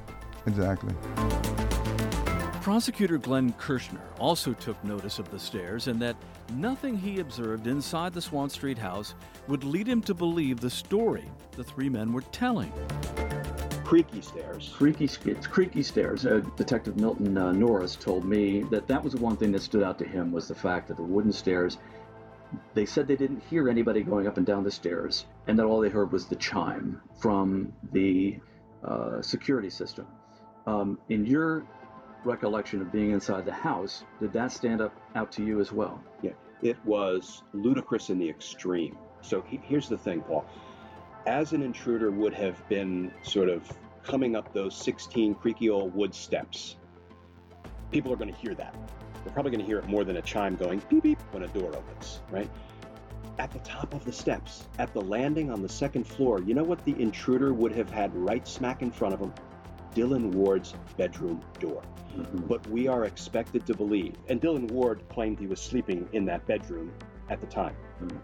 Exactly. 0.46 0.94
Prosecutor 2.62 3.18
Glenn 3.18 3.52
Kirschner 3.52 4.00
also 4.18 4.52
took 4.52 4.82
notice 4.82 5.18
of 5.18 5.30
the 5.30 5.38
stairs 5.38 5.86
and 5.86 6.00
that 6.02 6.16
nothing 6.54 6.96
he 6.96 7.20
observed 7.20 7.68
inside 7.68 8.12
the 8.12 8.20
Swann 8.20 8.50
Street 8.50 8.78
house 8.78 9.14
would 9.46 9.62
lead 9.62 9.86
him 9.86 10.00
to 10.02 10.14
believe 10.14 10.58
the 10.58 10.70
story 10.70 11.24
the 11.52 11.62
three 11.62 11.88
men 11.88 12.12
were 12.12 12.22
telling. 12.32 12.72
Creaky 13.86 14.20
stairs. 14.20 14.74
Creaky, 14.76 15.04
it's 15.04 15.46
creaky 15.46 15.82
stairs. 15.82 16.26
Uh, 16.26 16.40
Detective 16.56 16.96
Milton 16.96 17.38
uh, 17.38 17.52
Norris 17.52 17.94
told 17.94 18.24
me 18.24 18.62
that 18.64 18.88
that 18.88 19.02
was 19.02 19.12
the 19.12 19.20
one 19.20 19.36
thing 19.36 19.52
that 19.52 19.62
stood 19.62 19.84
out 19.84 19.96
to 19.98 20.04
him 20.04 20.32
was 20.32 20.48
the 20.48 20.54
fact 20.56 20.88
that 20.88 20.96
the 20.96 21.04
wooden 21.04 21.32
stairs. 21.32 21.78
They 22.74 22.84
said 22.84 23.06
they 23.06 23.16
didn't 23.16 23.42
hear 23.48 23.68
anybody 23.68 24.02
going 24.02 24.26
up 24.26 24.38
and 24.38 24.46
down 24.46 24.64
the 24.64 24.72
stairs, 24.72 25.26
and 25.46 25.56
that 25.58 25.64
all 25.64 25.80
they 25.80 25.88
heard 25.88 26.10
was 26.10 26.26
the 26.26 26.34
chime 26.36 27.00
from 27.20 27.72
the 27.92 28.38
uh, 28.82 29.22
security 29.22 29.70
system. 29.70 30.06
Um, 30.66 30.98
in 31.08 31.24
your 31.24 31.64
recollection 32.24 32.80
of 32.80 32.90
being 32.90 33.12
inside 33.12 33.44
the 33.44 33.52
house, 33.52 34.02
did 34.20 34.32
that 34.32 34.50
stand 34.50 34.80
up 34.80 34.94
out 35.14 35.30
to 35.32 35.44
you 35.44 35.60
as 35.60 35.70
well? 35.70 36.02
Yeah, 36.22 36.32
it 36.60 36.76
was 36.84 37.44
ludicrous 37.52 38.10
in 38.10 38.18
the 38.18 38.28
extreme. 38.28 38.98
So 39.20 39.42
he, 39.42 39.60
here's 39.62 39.88
the 39.88 39.98
thing, 39.98 40.22
Paul. 40.22 40.44
As 41.26 41.52
an 41.52 41.60
intruder 41.60 42.12
would 42.12 42.32
have 42.34 42.66
been 42.68 43.12
sort 43.22 43.48
of 43.48 43.68
coming 44.04 44.36
up 44.36 44.52
those 44.52 44.76
16 44.76 45.34
creaky 45.34 45.68
old 45.68 45.92
wood 45.92 46.14
steps, 46.14 46.76
people 47.90 48.12
are 48.12 48.16
going 48.16 48.32
to 48.32 48.40
hear 48.40 48.54
that. 48.54 48.76
They're 49.24 49.32
probably 49.32 49.50
going 49.50 49.60
to 49.60 49.66
hear 49.66 49.78
it 49.78 49.88
more 49.88 50.04
than 50.04 50.18
a 50.18 50.22
chime 50.22 50.54
going 50.54 50.80
beep 50.88 51.02
beep 51.02 51.20
when 51.32 51.42
a 51.42 51.48
door 51.48 51.74
opens, 51.74 52.20
right? 52.30 52.48
At 53.40 53.50
the 53.50 53.58
top 53.60 53.92
of 53.92 54.04
the 54.04 54.12
steps, 54.12 54.68
at 54.78 54.92
the 54.92 55.00
landing 55.00 55.50
on 55.50 55.62
the 55.62 55.68
second 55.68 56.06
floor, 56.06 56.40
you 56.40 56.54
know 56.54 56.62
what 56.62 56.84
the 56.84 56.94
intruder 57.02 57.52
would 57.52 57.72
have 57.72 57.90
had 57.90 58.14
right 58.14 58.46
smack 58.46 58.82
in 58.82 58.92
front 58.92 59.12
of 59.12 59.20
him? 59.20 59.34
Dylan 59.96 60.32
Ward's 60.32 60.74
bedroom 60.96 61.40
door. 61.58 61.82
Mm-hmm. 62.16 62.46
But 62.46 62.64
we 62.68 62.86
are 62.86 63.04
expected 63.04 63.66
to 63.66 63.74
believe, 63.74 64.14
and 64.28 64.40
Dylan 64.40 64.70
Ward 64.70 65.02
claimed 65.08 65.40
he 65.40 65.48
was 65.48 65.60
sleeping 65.60 66.08
in 66.12 66.24
that 66.26 66.46
bedroom 66.46 66.92
at 67.28 67.40
the 67.40 67.46
time. 67.46 67.74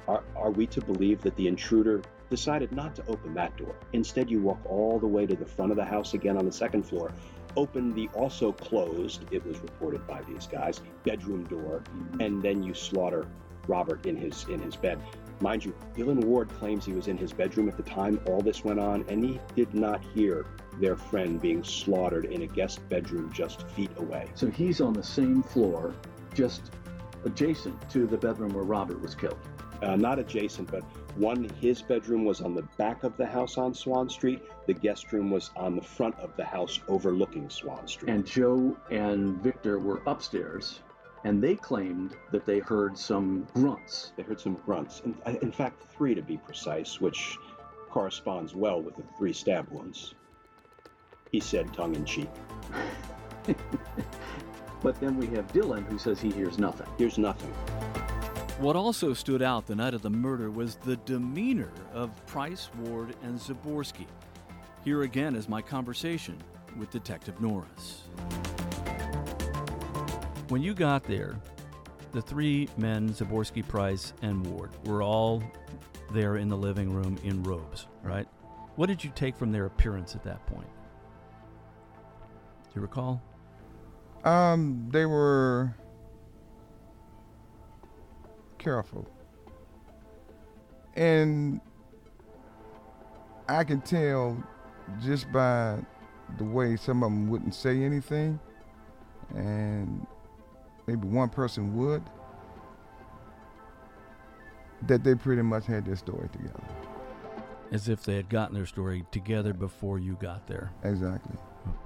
Are, 0.07 0.23
are 0.37 0.51
we 0.51 0.67
to 0.69 0.81
believe 0.81 1.23
that 1.23 1.35
the 1.37 1.47
intruder 1.49 2.03
decided 2.31 2.73
not 2.73 2.95
to 2.97 3.07
open 3.07 3.35
that 3.35 3.57
door? 3.57 3.75
Instead, 3.93 4.31
you 4.31 4.41
walk 4.41 4.61
all 4.65 4.99
the 4.99 5.07
way 5.07 5.27
to 5.27 5.35
the 5.35 5.47
front 5.47 5.71
of 5.71 5.77
the 5.77 5.85
house 5.85 6.15
again 6.15 6.37
on 6.37 6.45
the 6.45 6.53
second 6.53 6.83
floor, 6.85 7.13
open 7.57 7.95
the 7.95 8.09
also 8.15 8.53
closed, 8.53 9.25
it 9.31 9.45
was 9.47 9.59
reported 9.61 10.07
by 10.07 10.23
these 10.23 10.47
guys, 10.47 10.81
bedroom 11.05 11.45
door, 11.45 11.83
and 12.21 12.43
then 12.43 12.63
you 12.63 12.75
slaughter 12.75 13.27
Robert 13.69 14.07
in 14.07 14.17
his 14.17 14.47
in 14.49 14.61
his 14.61 14.77
bed. 14.77 15.01
Mind 15.41 15.65
you, 15.65 15.75
Dylan 15.95 16.23
Ward 16.25 16.49
claims 16.59 16.85
he 16.85 16.93
was 16.93 17.09
in 17.09 17.17
his 17.17 17.33
bedroom 17.33 17.69
at 17.69 17.77
the 17.77 17.83
time 17.83 18.21
all 18.27 18.41
this 18.41 18.65
went 18.65 18.79
on, 18.79 19.05
and 19.09 19.25
he 19.25 19.41
did 19.57 19.75
not 19.75 20.03
hear 20.15 20.47
their 20.81 20.97
friend 20.97 21.41
being 21.41 21.65
slaughtered 21.65 22.27
in 22.27 22.43
a 22.43 22.47
guest 22.47 22.87
bedroom 22.89 23.31
just 23.33 23.69
feet 23.71 23.91
away. 23.97 24.29
So 24.35 24.49
he's 24.49 24.81
on 24.81 24.93
the 24.93 25.03
same 25.03 25.43
floor, 25.43 25.95
just 26.35 26.71
adjacent 27.25 27.91
to 27.91 28.07
the 28.07 28.17
bedroom 28.17 28.53
where 28.53 28.65
Robert 28.65 29.01
was 29.01 29.15
killed. 29.15 29.39
uh, 29.83 29.97
not 29.97 30.19
adjacent, 30.19 30.71
but 30.71 30.85
one, 31.17 31.49
his 31.61 31.83
bedroom 31.83 32.25
was 32.25 32.41
on 32.41 32.55
the 32.55 32.63
back 32.79 33.03
of 33.05 33.17
the 33.17 33.27
house 33.27 33.59
on 33.59 33.75
Swann 33.75 34.09
Street. 34.09 34.43
The 34.67 34.75
guest 34.75 35.13
room 35.13 35.31
was 35.31 35.51
on 35.57 35.75
the 35.77 35.83
front 35.83 36.19
of 36.21 36.35
the 36.37 36.45
house 36.45 36.81
overlooking 36.89 37.51
Swann 37.51 37.87
Street. 37.89 38.09
And 38.09 38.25
Joe 38.25 38.77
and 38.91 39.43
Victor 39.43 39.79
were 39.79 40.01
upstairs, 40.07 40.81
and 41.25 41.43
they 41.43 41.57
claimed 41.57 42.17
that 42.31 42.47
they 42.47 42.61
heard 42.61 42.97
some 42.97 43.47
grunts. 43.55 44.13
they 44.17 44.23
heard 44.23 44.41
some 44.41 44.55
grunts. 44.65 45.03
In, 45.05 45.17
in 45.43 45.53
fact, 45.53 45.83
three 45.97 46.15
to 46.15 46.23
be 46.23 46.37
precise, 46.37 47.01
which 47.01 47.37
corresponds 47.91 48.55
well 48.55 48.81
with 48.81 48.97
the 48.97 49.03
three 49.19 49.33
stab 49.33 49.69
wounds. 49.71 50.15
He 51.31 51.41
said 51.41 51.73
tongue 51.75 51.95
in 51.95 52.05
cheek. 52.05 52.31
But 54.83 55.01
then 55.01 55.17
we 55.17 55.27
have 55.29 55.51
Dylan 55.53 55.85
who 55.87 55.99
says 55.99 56.21
he 56.21 56.31
hears 56.31 56.59
nothing. 56.59 56.87
Here's 56.99 57.19
nothing. 57.19 57.51
What 58.59 58.77
also 58.77 59.15
stood 59.15 59.43
out 59.43 59.67
the 59.67 59.75
night 59.75 59.95
of 59.95 60.03
the 60.03 60.11
murder 60.11 60.51
was 60.51 60.77
the 60.77 60.97
demeanor 60.97 61.73
of 61.93 62.11
Price, 62.27 62.71
Ward, 62.79 63.15
and 63.23 63.39
Zaborsky. 63.39 64.07
Here 64.85 65.03
again 65.03 65.35
is 65.35 65.49
my 65.49 65.63
conversation 65.63 66.37
with 66.79 66.91
Detective 66.91 67.41
Norris. 67.41 68.03
When 70.49 70.63
you 70.63 70.75
got 70.75 71.05
there, 71.05 71.37
the 72.13 72.23
three 72.23 72.69
men, 72.77 73.09
Zaborsky, 73.11 73.67
Price, 73.67 74.13
and 74.23 74.47
Ward, 74.47 74.71
were 74.85 75.03
all 75.03 75.43
there 76.13 76.37
in 76.37 76.49
the 76.49 76.57
living 76.57 76.93
room 76.93 77.19
in 77.25 77.43
robes, 77.43 77.87
right? 78.03 78.29
What 78.77 78.87
did 78.87 79.03
you 79.03 79.11
take 79.15 79.37
from 79.37 79.51
their 79.51 79.67
appearance 79.67 80.15
at 80.15 80.23
that 80.25 80.45
point? 80.47 80.69
Do 82.65 82.71
you 82.75 82.83
recall? 82.83 83.23
Um, 84.25 84.89
they 84.93 85.05
were 85.07 85.75
careful. 88.59 89.09
And 90.95 91.61
I 93.49 93.65
can 93.65 93.81
tell 93.81 94.43
just 95.03 95.31
by 95.33 95.79
the 96.39 96.45
way 96.45 96.77
some 96.77 97.03
of 97.03 97.11
them 97.11 97.29
wouldn't 97.29 97.55
say 97.55 97.83
anything, 97.83 98.39
and 99.35 100.07
maybe 100.87 101.07
one 101.09 101.29
person 101.29 101.77
would, 101.77 102.03
that 104.87 105.03
they 105.05 105.15
pretty 105.15 105.43
much 105.43 105.67
had 105.67 105.85
their 105.85 105.97
story 105.97 106.29
together. 106.31 106.63
As 107.71 107.89
if 107.89 108.05
they 108.05 108.17
had 108.17 108.29
gotten 108.29 108.55
their 108.55 108.67
story 108.67 109.05
together 109.11 109.53
before 109.53 109.99
you 109.99 110.17
got 110.21 110.47
there. 110.47 110.73
Exactly. 110.85 111.37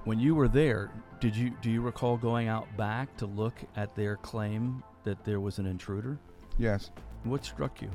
When 0.05 0.19
you 0.19 0.35
were 0.35 0.49
there, 0.49 0.91
did 1.21 1.35
you 1.35 1.51
do 1.63 1.71
you 1.71 1.81
recall 1.81 2.17
going 2.17 2.49
out 2.49 2.67
back 2.77 3.17
to 3.17 3.27
look 3.27 3.55
at 3.77 3.95
their 3.95 4.17
claim 4.17 4.83
that 5.05 5.25
there 5.25 5.41
was 5.41 5.59
an 5.59 5.67
intruder? 5.67 6.19
Yes. 6.59 6.91
What 7.25 7.45
struck 7.45 7.83
you? 7.83 7.91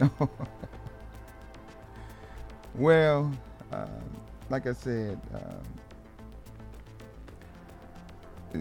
well, 2.74 3.32
um, 3.72 3.88
like 4.50 4.66
I 4.66 4.72
said, 4.72 5.20
um, 5.32 5.62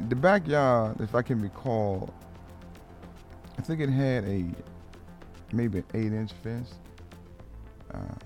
the 0.09 0.15
backyard, 0.15 1.01
if 1.01 1.13
I 1.13 1.21
can 1.21 1.41
recall, 1.41 2.13
I 3.57 3.61
think 3.61 3.81
it 3.81 3.89
had 3.89 4.23
a 4.25 4.45
maybe 5.51 5.79
an 5.79 5.85
eight-inch 5.93 6.31
fence. 6.43 6.75
Um, 7.93 8.17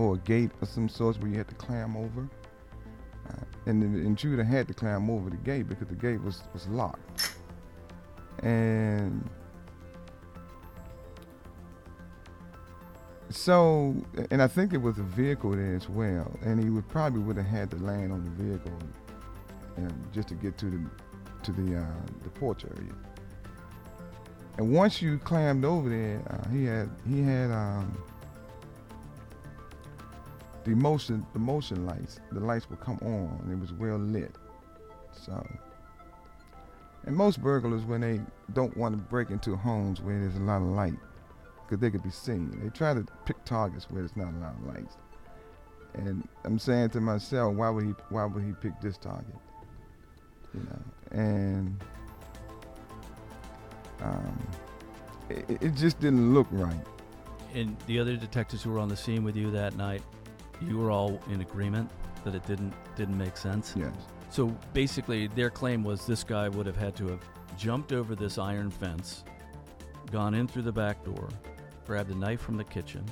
or 0.00 0.14
a 0.14 0.18
gate 0.18 0.50
of 0.62 0.68
some 0.68 0.88
sort 0.88 1.20
where 1.20 1.30
you 1.30 1.36
had 1.36 1.48
to 1.48 1.54
climb 1.54 1.96
over. 1.96 2.28
And 3.66 3.82
the 3.82 4.00
intruder 4.00 4.42
had 4.42 4.68
to 4.68 4.74
climb 4.74 5.10
over 5.10 5.30
the 5.30 5.36
gate 5.36 5.68
because 5.68 5.88
the 5.88 5.94
gate 5.94 6.22
was, 6.22 6.42
was 6.52 6.66
locked. 6.68 7.34
And 8.42 9.28
so, 13.30 13.94
and 14.30 14.42
I 14.42 14.48
think 14.48 14.72
it 14.72 14.78
was 14.78 14.98
a 14.98 15.02
vehicle 15.02 15.52
there 15.52 15.76
as 15.76 15.88
well, 15.88 16.36
and 16.42 16.62
he 16.62 16.68
would 16.70 16.88
probably 16.88 17.20
would 17.20 17.36
have 17.36 17.46
had 17.46 17.70
to 17.70 17.76
land 17.76 18.12
on 18.12 18.24
the 18.24 18.30
vehicle 18.42 18.78
and 19.76 20.12
just 20.12 20.28
to 20.28 20.34
get 20.34 20.58
to 20.58 20.66
the 20.66 20.80
to 21.44 21.52
the 21.52 21.78
uh, 21.78 21.84
the 22.22 22.30
porch 22.30 22.64
area. 22.64 22.92
And 24.58 24.72
once 24.72 25.00
you 25.00 25.18
climbed 25.18 25.64
over 25.64 25.88
there, 25.88 26.22
uh, 26.28 26.48
he 26.50 26.64
had 26.64 26.90
he 27.08 27.22
had 27.22 27.50
um, 27.50 27.96
the 30.64 30.74
motion 30.74 31.26
the 31.32 31.38
motion 31.38 31.86
lights. 31.86 32.20
The 32.32 32.40
lights 32.40 32.68
would 32.70 32.80
come 32.80 32.98
on. 33.02 33.40
And 33.44 33.52
it 33.52 33.58
was 33.60 33.72
well 33.72 33.98
lit. 33.98 34.36
So, 35.12 35.46
and 37.06 37.16
most 37.16 37.42
burglars 37.42 37.82
when 37.84 38.00
they 38.00 38.20
don't 38.52 38.76
want 38.76 38.94
to 38.94 38.98
break 38.98 39.30
into 39.30 39.56
homes 39.56 40.00
where 40.00 40.18
there's 40.18 40.36
a 40.36 40.40
lot 40.40 40.62
of 40.62 40.68
light, 40.68 40.94
because 41.64 41.80
they 41.80 41.90
could 41.90 42.02
be 42.02 42.10
seen, 42.10 42.58
they 42.62 42.68
try 42.70 42.94
to 42.94 43.04
pick 43.24 43.42
targets 43.44 43.90
where 43.90 44.02
there's 44.02 44.16
not 44.16 44.32
a 44.32 44.38
lot 44.38 44.54
of 44.54 44.74
lights. 44.74 44.96
And 45.94 46.28
I'm 46.44 46.58
saying 46.58 46.90
to 46.90 47.00
myself, 47.00 47.54
why 47.54 47.70
would 47.70 47.84
he 47.84 47.94
why 48.10 48.24
would 48.24 48.44
he 48.44 48.52
pick 48.52 48.80
this 48.80 48.96
target? 48.96 49.34
You 50.54 50.60
know, 50.60 51.18
and 51.18 51.84
um, 54.00 54.46
it, 55.28 55.58
it 55.60 55.74
just 55.74 55.98
didn't 56.00 56.32
look 56.32 56.46
right. 56.50 56.86
And 57.54 57.76
the 57.86 57.98
other 57.98 58.16
detectives 58.16 58.62
who 58.62 58.70
were 58.70 58.78
on 58.78 58.88
the 58.88 58.96
scene 58.96 59.24
with 59.24 59.36
you 59.36 59.50
that 59.50 59.76
night, 59.76 60.02
you 60.60 60.78
were 60.78 60.90
all 60.90 61.20
in 61.30 61.40
agreement 61.40 61.90
that 62.24 62.34
it 62.34 62.46
didn't 62.46 62.74
didn't 62.96 63.16
make 63.16 63.36
sense. 63.36 63.74
Yes. 63.76 63.94
So 64.30 64.46
basically, 64.72 65.26
their 65.28 65.50
claim 65.50 65.82
was 65.82 66.06
this 66.06 66.22
guy 66.22 66.48
would 66.48 66.66
have 66.66 66.76
had 66.76 66.94
to 66.96 67.08
have 67.08 67.20
jumped 67.58 67.92
over 67.92 68.14
this 68.14 68.38
iron 68.38 68.70
fence, 68.70 69.24
gone 70.12 70.34
in 70.34 70.46
through 70.46 70.62
the 70.62 70.72
back 70.72 71.04
door, 71.04 71.28
grabbed 71.86 72.10
a 72.10 72.14
knife 72.14 72.40
from 72.40 72.56
the 72.56 72.64
kitchen, 72.64 73.04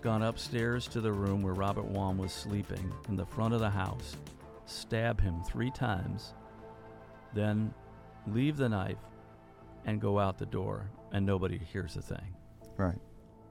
gone 0.00 0.22
upstairs 0.22 0.86
to 0.88 1.00
the 1.00 1.12
room 1.12 1.42
where 1.42 1.52
Robert 1.52 1.84
Wone 1.84 2.16
was 2.16 2.32
sleeping 2.32 2.92
in 3.08 3.16
the 3.16 3.26
front 3.26 3.52
of 3.52 3.60
the 3.60 3.70
house, 3.70 4.16
stab 4.66 5.20
him 5.20 5.42
three 5.44 5.70
times, 5.70 6.32
then 7.34 7.72
leave 8.26 8.56
the 8.56 8.68
knife 8.68 8.98
and 9.84 10.00
go 10.00 10.18
out 10.18 10.38
the 10.38 10.46
door, 10.46 10.90
and 11.12 11.26
nobody 11.26 11.58
hears 11.58 11.96
a 11.96 12.02
thing. 12.02 12.34
Right. 12.76 12.98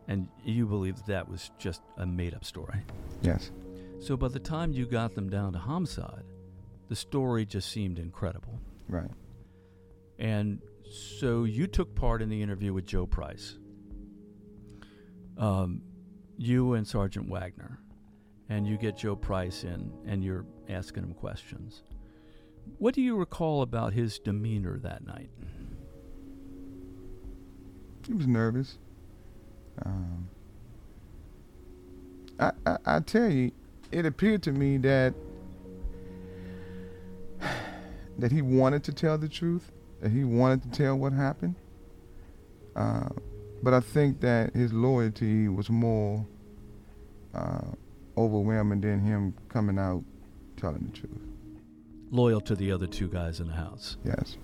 And 0.07 0.27
you 0.43 0.65
believe 0.65 0.97
that, 0.97 1.05
that 1.07 1.29
was 1.29 1.51
just 1.57 1.81
a 1.97 2.05
made 2.05 2.33
up 2.33 2.43
story. 2.43 2.81
Yes. 3.21 3.51
So 3.99 4.17
by 4.17 4.29
the 4.29 4.39
time 4.39 4.73
you 4.73 4.85
got 4.85 5.15
them 5.15 5.29
down 5.29 5.53
to 5.53 5.59
homicide, 5.59 6.23
the 6.89 6.95
story 6.95 7.45
just 7.45 7.71
seemed 7.71 7.99
incredible. 7.99 8.59
Right. 8.89 9.11
And 10.17 10.59
so 10.91 11.43
you 11.43 11.67
took 11.67 11.95
part 11.95 12.21
in 12.21 12.29
the 12.29 12.41
interview 12.41 12.73
with 12.73 12.85
Joe 12.85 13.05
Price. 13.05 13.57
Um, 15.37 15.81
you 16.37 16.73
and 16.73 16.87
Sergeant 16.87 17.29
Wagner, 17.29 17.79
and 18.49 18.67
you 18.67 18.77
get 18.77 18.97
Joe 18.97 19.15
Price 19.15 19.63
in, 19.63 19.91
and 20.05 20.23
you're 20.23 20.45
asking 20.67 21.03
him 21.03 21.13
questions. 21.13 21.83
What 22.77 22.93
do 22.93 23.01
you 23.01 23.15
recall 23.15 23.61
about 23.61 23.93
his 23.93 24.19
demeanor 24.19 24.79
that 24.79 25.05
night? 25.05 25.29
He 28.05 28.13
was 28.13 28.27
nervous. 28.27 28.77
Um, 29.85 30.29
I, 32.41 32.51
I, 32.65 32.77
I 32.85 32.99
tell 32.99 33.29
you, 33.29 33.51
it 33.91 34.05
appeared 34.05 34.43
to 34.43 34.51
me 34.51 34.77
that 34.77 35.13
that 38.17 38.31
he 38.31 38.41
wanted 38.41 38.83
to 38.85 38.93
tell 38.93 39.17
the 39.17 39.29
truth, 39.29 39.71
that 40.01 40.11
he 40.11 40.23
wanted 40.23 40.63
to 40.63 40.69
tell 40.69 40.95
what 40.95 41.13
happened. 41.13 41.55
Uh, 42.75 43.09
but 43.63 43.73
I 43.73 43.79
think 43.79 44.21
that 44.21 44.55
his 44.55 44.73
loyalty 44.73 45.47
was 45.47 45.69
more 45.69 46.25
uh, 47.33 47.61
overwhelming 48.17 48.81
than 48.81 48.99
him 48.99 49.33
coming 49.49 49.77
out 49.77 50.03
telling 50.57 50.85
the 50.91 50.97
truth. 50.97 51.21
Loyal 52.09 52.41
to 52.41 52.55
the 52.55 52.71
other 52.71 52.87
two 52.87 53.07
guys 53.07 53.39
in 53.39 53.47
the 53.47 53.53
house. 53.53 53.97
Yes. 54.03 54.37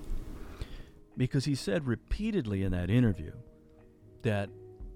Because 1.16 1.46
he 1.46 1.56
said 1.56 1.88
repeatedly 1.88 2.64
in 2.64 2.72
that 2.72 2.90
interview 2.90 3.32
that 4.22 4.50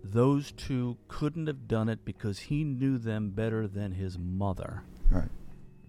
those 0.04 0.52
two 0.52 0.98
couldn't 1.08 1.48
have 1.48 1.68
done 1.68 1.90
it 1.90 2.04
because 2.06 2.40
he 2.40 2.64
knew 2.64 2.98
them 2.98 3.30
better 3.32 3.68
than 3.68 3.92
his 3.92 4.18
mother. 4.18 4.84
Right. 5.10 5.30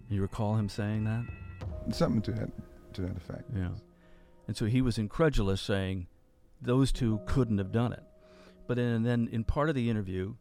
You 0.09 0.21
recall 0.21 0.55
him 0.55 0.69
saying 0.69 1.05
that? 1.05 1.25
Something 1.95 2.21
to 2.23 2.31
that 2.33 2.49
to 2.93 3.01
that 3.01 3.17
effect. 3.17 3.49
Yeah. 3.55 3.69
And 4.47 4.55
so 4.55 4.65
he 4.65 4.81
was 4.81 4.97
incredulous, 4.97 5.61
saying 5.61 6.07
those 6.61 6.91
two 6.91 7.21
couldn't 7.25 7.57
have 7.57 7.71
done 7.71 7.93
it. 7.93 8.03
But 8.67 8.77
in, 8.77 8.85
and 8.85 9.05
then 9.05 9.29
in 9.31 9.43
part 9.43 9.69
of 9.69 9.75
the 9.75 9.89
interview, 9.89 10.35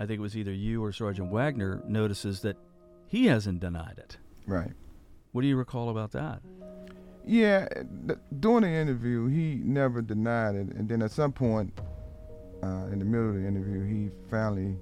I 0.00 0.06
think 0.06 0.18
it 0.18 0.22
was 0.22 0.36
either 0.36 0.52
you 0.52 0.82
or 0.82 0.92
Sergeant 0.92 1.30
Wagner 1.30 1.82
notices 1.86 2.40
that 2.42 2.56
he 3.08 3.26
hasn't 3.26 3.60
denied 3.60 3.98
it. 3.98 4.16
Right. 4.46 4.72
What 5.32 5.42
do 5.42 5.48
you 5.48 5.56
recall 5.56 5.90
about 5.90 6.12
that? 6.12 6.40
Yeah, 7.26 7.68
th- 8.06 8.18
during 8.38 8.62
the 8.62 8.68
interview, 8.68 9.26
he 9.26 9.56
never 9.56 10.00
denied 10.00 10.54
it, 10.54 10.68
and 10.68 10.88
then 10.88 11.02
at 11.02 11.10
some 11.10 11.32
point, 11.32 11.78
uh, 12.62 12.86
in 12.92 12.98
the 12.98 13.04
middle 13.04 13.28
of 13.28 13.34
the 13.34 13.46
interview, 13.46 13.84
he 13.84 14.10
finally 14.30 14.76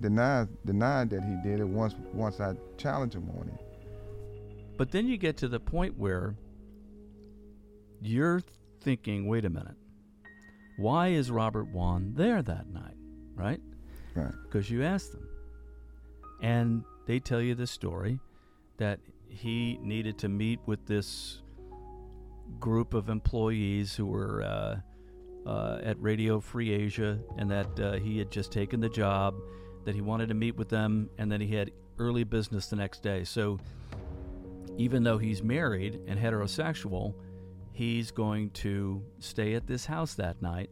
denied 0.00 0.48
denied 0.66 1.10
that 1.10 1.22
he 1.22 1.36
did 1.48 1.60
it 1.60 1.66
once 1.66 1.94
once 2.12 2.40
I 2.40 2.54
challenged 2.76 3.14
him 3.14 3.30
on 3.38 3.48
it. 3.48 3.64
But 4.76 4.90
then 4.90 5.06
you 5.06 5.16
get 5.16 5.36
to 5.38 5.48
the 5.48 5.60
point 5.60 5.98
where 5.98 6.34
you're 8.00 8.42
thinking, 8.80 9.28
wait 9.28 9.44
a 9.44 9.50
minute, 9.50 9.76
why 10.76 11.08
is 11.08 11.30
Robert 11.30 11.68
Wone 11.68 12.14
there 12.14 12.42
that 12.42 12.68
night, 12.68 12.96
right? 13.34 13.60
Right. 14.14 14.32
Because 14.42 14.70
you 14.70 14.82
asked 14.82 15.12
them. 15.12 15.28
And 16.42 16.84
they 17.06 17.20
tell 17.20 17.40
you 17.40 17.54
the 17.54 17.66
story 17.66 18.18
that 18.78 18.98
he 19.28 19.78
needed 19.80 20.18
to 20.18 20.28
meet 20.28 20.58
with 20.66 20.86
this 20.86 21.42
group 22.58 22.94
of 22.94 23.08
employees 23.08 23.94
who 23.94 24.06
were 24.06 24.42
uh, 24.42 24.80
uh, 25.46 25.78
at 25.82 26.00
Radio 26.00 26.40
Free 26.40 26.72
Asia 26.72 27.18
and 27.38 27.50
that 27.50 27.80
uh, 27.80 27.92
he 27.94 28.18
had 28.18 28.30
just 28.30 28.52
taken 28.52 28.80
the 28.80 28.88
job, 28.88 29.34
that 29.84 29.94
he 29.94 30.00
wanted 30.00 30.28
to 30.28 30.34
meet 30.34 30.56
with 30.56 30.68
them, 30.68 31.10
and 31.18 31.30
that 31.32 31.40
he 31.40 31.54
had 31.54 31.70
early 31.98 32.24
business 32.24 32.66
the 32.66 32.76
next 32.76 33.02
day. 33.02 33.24
So 33.24 33.58
even 34.78 35.02
though 35.02 35.18
he's 35.18 35.42
married 35.42 36.00
and 36.06 36.18
heterosexual, 36.18 37.14
he's 37.72 38.10
going 38.10 38.50
to 38.50 39.02
stay 39.18 39.54
at 39.54 39.66
this 39.66 39.84
house 39.84 40.14
that 40.14 40.40
night 40.40 40.70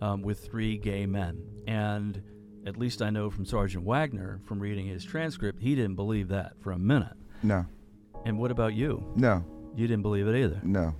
um, 0.00 0.22
with 0.22 0.44
three 0.44 0.76
gay 0.76 1.06
men. 1.06 1.42
And 1.66 2.22
at 2.66 2.76
least 2.76 3.02
I 3.02 3.10
know 3.10 3.30
from 3.30 3.44
Sergeant 3.44 3.84
Wagner, 3.84 4.40
from 4.44 4.60
reading 4.60 4.86
his 4.86 5.04
transcript, 5.04 5.60
he 5.60 5.74
didn't 5.74 5.94
believe 5.94 6.28
that 6.28 6.52
for 6.60 6.72
a 6.72 6.78
minute. 6.78 7.16
No. 7.42 7.64
And 8.24 8.38
what 8.38 8.50
about 8.50 8.74
you? 8.74 9.04
No. 9.16 9.44
You 9.76 9.86
didn't 9.86 10.02
believe 10.02 10.26
it 10.26 10.36
either. 10.36 10.60
No. 10.62 10.94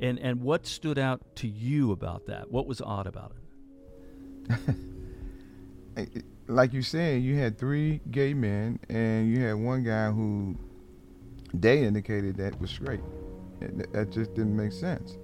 And 0.00 0.18
and 0.18 0.42
what 0.42 0.66
stood 0.66 0.98
out 0.98 1.36
to 1.36 1.48
you 1.48 1.92
about 1.92 2.26
that? 2.26 2.50
What 2.50 2.66
was 2.66 2.80
odd 2.80 3.06
about 3.06 3.32
it? 5.96 6.24
like 6.48 6.72
you 6.72 6.82
said, 6.82 7.22
you 7.22 7.36
had 7.36 7.58
three 7.58 8.00
gay 8.10 8.34
men, 8.34 8.78
and 8.88 9.28
you 9.28 9.40
had 9.40 9.54
one 9.54 9.82
guy 9.82 10.10
who 10.10 10.56
they 11.54 11.82
indicated 11.82 12.36
that 12.36 12.60
was 12.60 12.70
straight. 12.70 13.00
That 13.60 14.10
just 14.10 14.34
didn't 14.34 14.56
make 14.56 14.72
sense. 14.72 15.16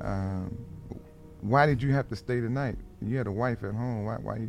Um, 0.00 0.56
why 1.40 1.66
did 1.66 1.82
you 1.82 1.92
have 1.92 2.08
to 2.08 2.16
stay 2.16 2.40
the 2.40 2.48
night? 2.48 2.76
You 3.02 3.18
had 3.18 3.26
a 3.26 3.32
wife 3.32 3.64
at 3.64 3.74
home. 3.74 4.04
Why 4.04 4.16
why 4.16 4.48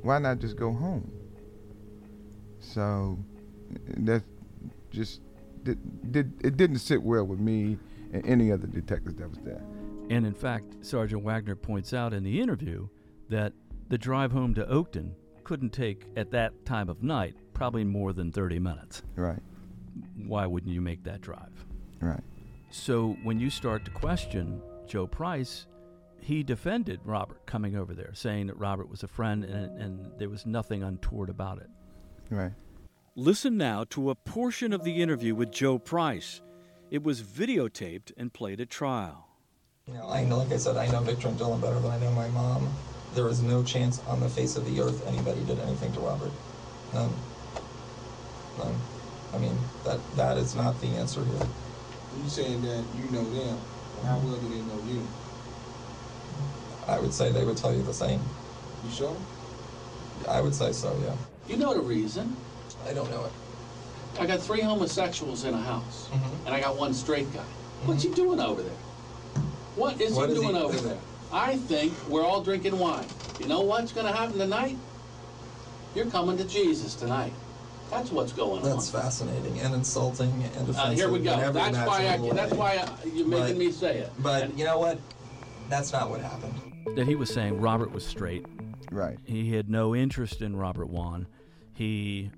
why 0.00 0.18
not 0.18 0.38
just 0.38 0.56
go 0.56 0.72
home? 0.72 1.10
So 2.60 3.18
that 3.98 4.22
just 4.90 5.20
did, 5.62 6.12
did 6.12 6.32
it 6.42 6.56
didn't 6.56 6.78
sit 6.78 7.02
well 7.02 7.24
with 7.24 7.38
me 7.38 7.78
and 8.12 8.26
any 8.26 8.52
other 8.52 8.66
detectives 8.66 9.16
that 9.16 9.28
was 9.28 9.38
there. 9.40 9.62
And 10.10 10.26
in 10.26 10.34
fact, 10.34 10.84
Sergeant 10.84 11.22
Wagner 11.22 11.56
points 11.56 11.92
out 11.92 12.12
in 12.12 12.22
the 12.22 12.40
interview 12.40 12.88
that 13.28 13.52
the 13.88 13.98
drive 13.98 14.32
home 14.32 14.54
to 14.54 14.64
Oakton 14.64 15.12
couldn't 15.44 15.70
take 15.70 16.06
at 16.16 16.30
that 16.30 16.64
time 16.64 16.88
of 16.88 17.02
night 17.02 17.34
probably 17.54 17.84
more 17.84 18.12
than 18.12 18.30
30 18.30 18.58
minutes. 18.58 19.02
Right. 19.16 19.40
Why 20.16 20.46
wouldn't 20.46 20.72
you 20.72 20.80
make 20.80 21.04
that 21.04 21.20
drive? 21.20 21.66
Right. 22.00 22.22
So 22.70 23.16
when 23.22 23.38
you 23.38 23.50
start 23.50 23.84
to 23.84 23.90
question 23.90 24.62
Joe 24.86 25.06
Price, 25.06 25.66
he 26.20 26.42
defended 26.42 27.00
Robert 27.04 27.44
coming 27.46 27.76
over 27.76 27.94
there, 27.94 28.12
saying 28.14 28.46
that 28.46 28.58
Robert 28.58 28.88
was 28.88 29.02
a 29.02 29.08
friend 29.08 29.44
and, 29.44 29.80
and 29.80 30.12
there 30.18 30.28
was 30.28 30.46
nothing 30.46 30.82
untoward 30.82 31.28
about 31.28 31.58
it. 31.58 31.68
Right. 32.30 32.52
Listen 33.14 33.58
now 33.58 33.84
to 33.90 34.10
a 34.10 34.14
portion 34.14 34.72
of 34.72 34.84
the 34.84 35.02
interview 35.02 35.34
with 35.34 35.50
Joe 35.50 35.78
Price. 35.78 36.40
It 36.92 37.02
was 37.02 37.22
videotaped 37.22 38.12
and 38.18 38.34
played 38.34 38.60
at 38.60 38.68
trial. 38.68 39.26
You 39.88 39.94
know, 39.94 40.10
I 40.10 40.24
know, 40.24 40.36
like 40.36 40.52
I 40.52 40.58
said, 40.58 40.76
I 40.76 40.88
know 40.88 41.00
Victor 41.00 41.28
and 41.28 41.38
Dylan 41.38 41.58
better 41.58 41.80
than 41.80 41.90
I 41.90 41.98
know 41.98 42.10
my 42.10 42.28
mom. 42.28 42.68
there 43.14 43.28
is 43.28 43.40
no 43.40 43.62
chance 43.62 43.98
on 44.00 44.20
the 44.20 44.28
face 44.28 44.56
of 44.56 44.66
the 44.66 44.78
earth 44.78 45.08
anybody 45.08 45.40
did 45.44 45.58
anything 45.60 45.90
to 45.94 46.00
Robert. 46.00 46.30
None. 46.92 47.08
None. 48.58 48.74
I 49.32 49.38
mean, 49.38 49.56
that 49.84 50.00
that 50.16 50.36
is 50.36 50.54
not 50.54 50.78
the 50.82 50.88
answer 50.88 51.24
here. 51.24 51.48
You 52.22 52.28
saying 52.28 52.60
that 52.60 52.84
you 52.94 53.10
know 53.10 53.24
them? 53.24 53.58
How 54.04 54.18
well 54.18 54.36
do 54.36 54.50
they 54.50 54.60
know 54.60 54.78
you? 54.84 55.08
I 56.86 57.00
would 57.00 57.14
say 57.14 57.32
they 57.32 57.46
would 57.46 57.56
tell 57.56 57.74
you 57.74 57.82
the 57.82 57.94
same. 57.94 58.20
You 58.84 58.92
sure? 58.92 59.16
I 60.28 60.42
would 60.42 60.54
say 60.54 60.72
so, 60.72 60.94
yeah. 61.02 61.14
You 61.48 61.56
know 61.56 61.72
the 61.72 61.80
reason. 61.80 62.36
I 62.86 62.92
don't 62.92 63.10
know 63.10 63.24
it. 63.24 63.41
I 64.20 64.26
got 64.26 64.40
three 64.40 64.60
homosexuals 64.60 65.44
in 65.44 65.54
a 65.54 65.60
house, 65.62 66.08
Mhm. 66.12 66.46
and 66.46 66.54
I 66.54 66.60
got 66.60 66.76
one 66.76 66.92
straight 66.94 67.32
guy. 67.32 67.44
What's 67.86 68.02
he 68.02 68.10
doing 68.10 68.40
over 68.40 68.62
there? 68.62 68.72
What 69.76 70.00
is 70.00 70.12
What 70.14 70.28
he 70.28 70.34
is 70.34 70.40
he 70.40 70.46
doing 70.46 70.56
over 70.56 70.72
doing? 70.74 70.88
there? 70.88 70.98
I 71.32 71.56
think 71.56 71.94
we're 72.08 72.24
all 72.24 72.42
drinking 72.42 72.78
wine. 72.78 73.06
You 73.40 73.46
know 73.46 73.62
what's 73.62 73.90
going 73.92 74.06
to 74.06 74.12
happen 74.12 74.38
tonight? 74.38 74.76
You're 75.94 76.06
coming 76.06 76.36
to 76.36 76.44
Jesus 76.44 76.94
tonight. 76.94 77.32
That's 77.90 78.10
what's 78.10 78.32
going 78.32 78.62
on. 78.62 78.68
That's 78.70 78.90
fascinating 78.90 79.58
and 79.60 79.74
insulting 79.74 80.30
and 80.30 80.68
offensive. 80.68 80.76
Uh, 80.76 80.90
here 80.90 81.10
we 81.10 81.18
go. 81.20 81.32
in 81.34 81.40
every 81.40 81.52
That's 81.60 81.76
why 81.86 81.96
I, 81.98 82.00
imaginable 82.02 82.34
that's 82.34 82.52
way. 82.52 82.58
why 82.58 82.70
I, 82.76 83.06
you're 83.08 83.26
making 83.26 83.46
But- 83.48 83.56
me 83.56 83.72
say 83.72 83.98
it. 83.98 84.12
But 84.18 84.56
you 84.58 84.64
know 84.64 84.78
what? 84.78 84.98
That's 85.68 85.92
not 85.92 86.10
what 86.10 86.20
happened. 86.20 86.54
That 86.96 87.06
he 87.06 87.14
was 87.14 87.30
saying 87.30 87.60
Robert 87.60 87.92
was 87.92 88.06
straight. 88.06 88.44
Right. 88.90 89.18
He 89.24 89.52
had 89.54 89.70
no 89.70 89.94
interest 89.94 90.42
in 90.42 90.54
Robert 90.56 90.88
Wone. 90.88 91.26
He, 91.74 92.30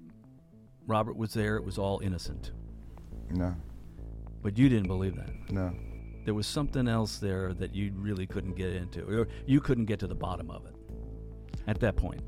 Robert 0.87 1.17
was 1.17 1.33
there. 1.33 1.57
It 1.57 1.65
was 1.65 1.79
all 1.79 2.01
innocent. 2.01 2.53
No. 3.31 3.55
But 4.43 4.59
you 4.59 4.69
didn't 4.69 4.89
believe 4.89 5.17
that. 5.17 5.31
No. 5.51 5.73
There 6.25 6.35
was 6.35 6.47
something 6.47 6.89
else 6.89 7.19
there 7.19 7.53
that 7.55 7.75
you 7.75 7.93
really 7.97 8.27
couldn't 8.27 8.55
get 8.55 8.75
into, 8.75 9.05
or 9.05 9.29
you 9.47 9.61
couldn't 9.61 9.87
get 9.87 9.99
to 10.01 10.07
the 10.07 10.15
bottom 10.15 10.51
of 10.51 10.65
it 10.67 10.75
at 11.67 11.81
that 11.81 11.97
point. 11.97 12.23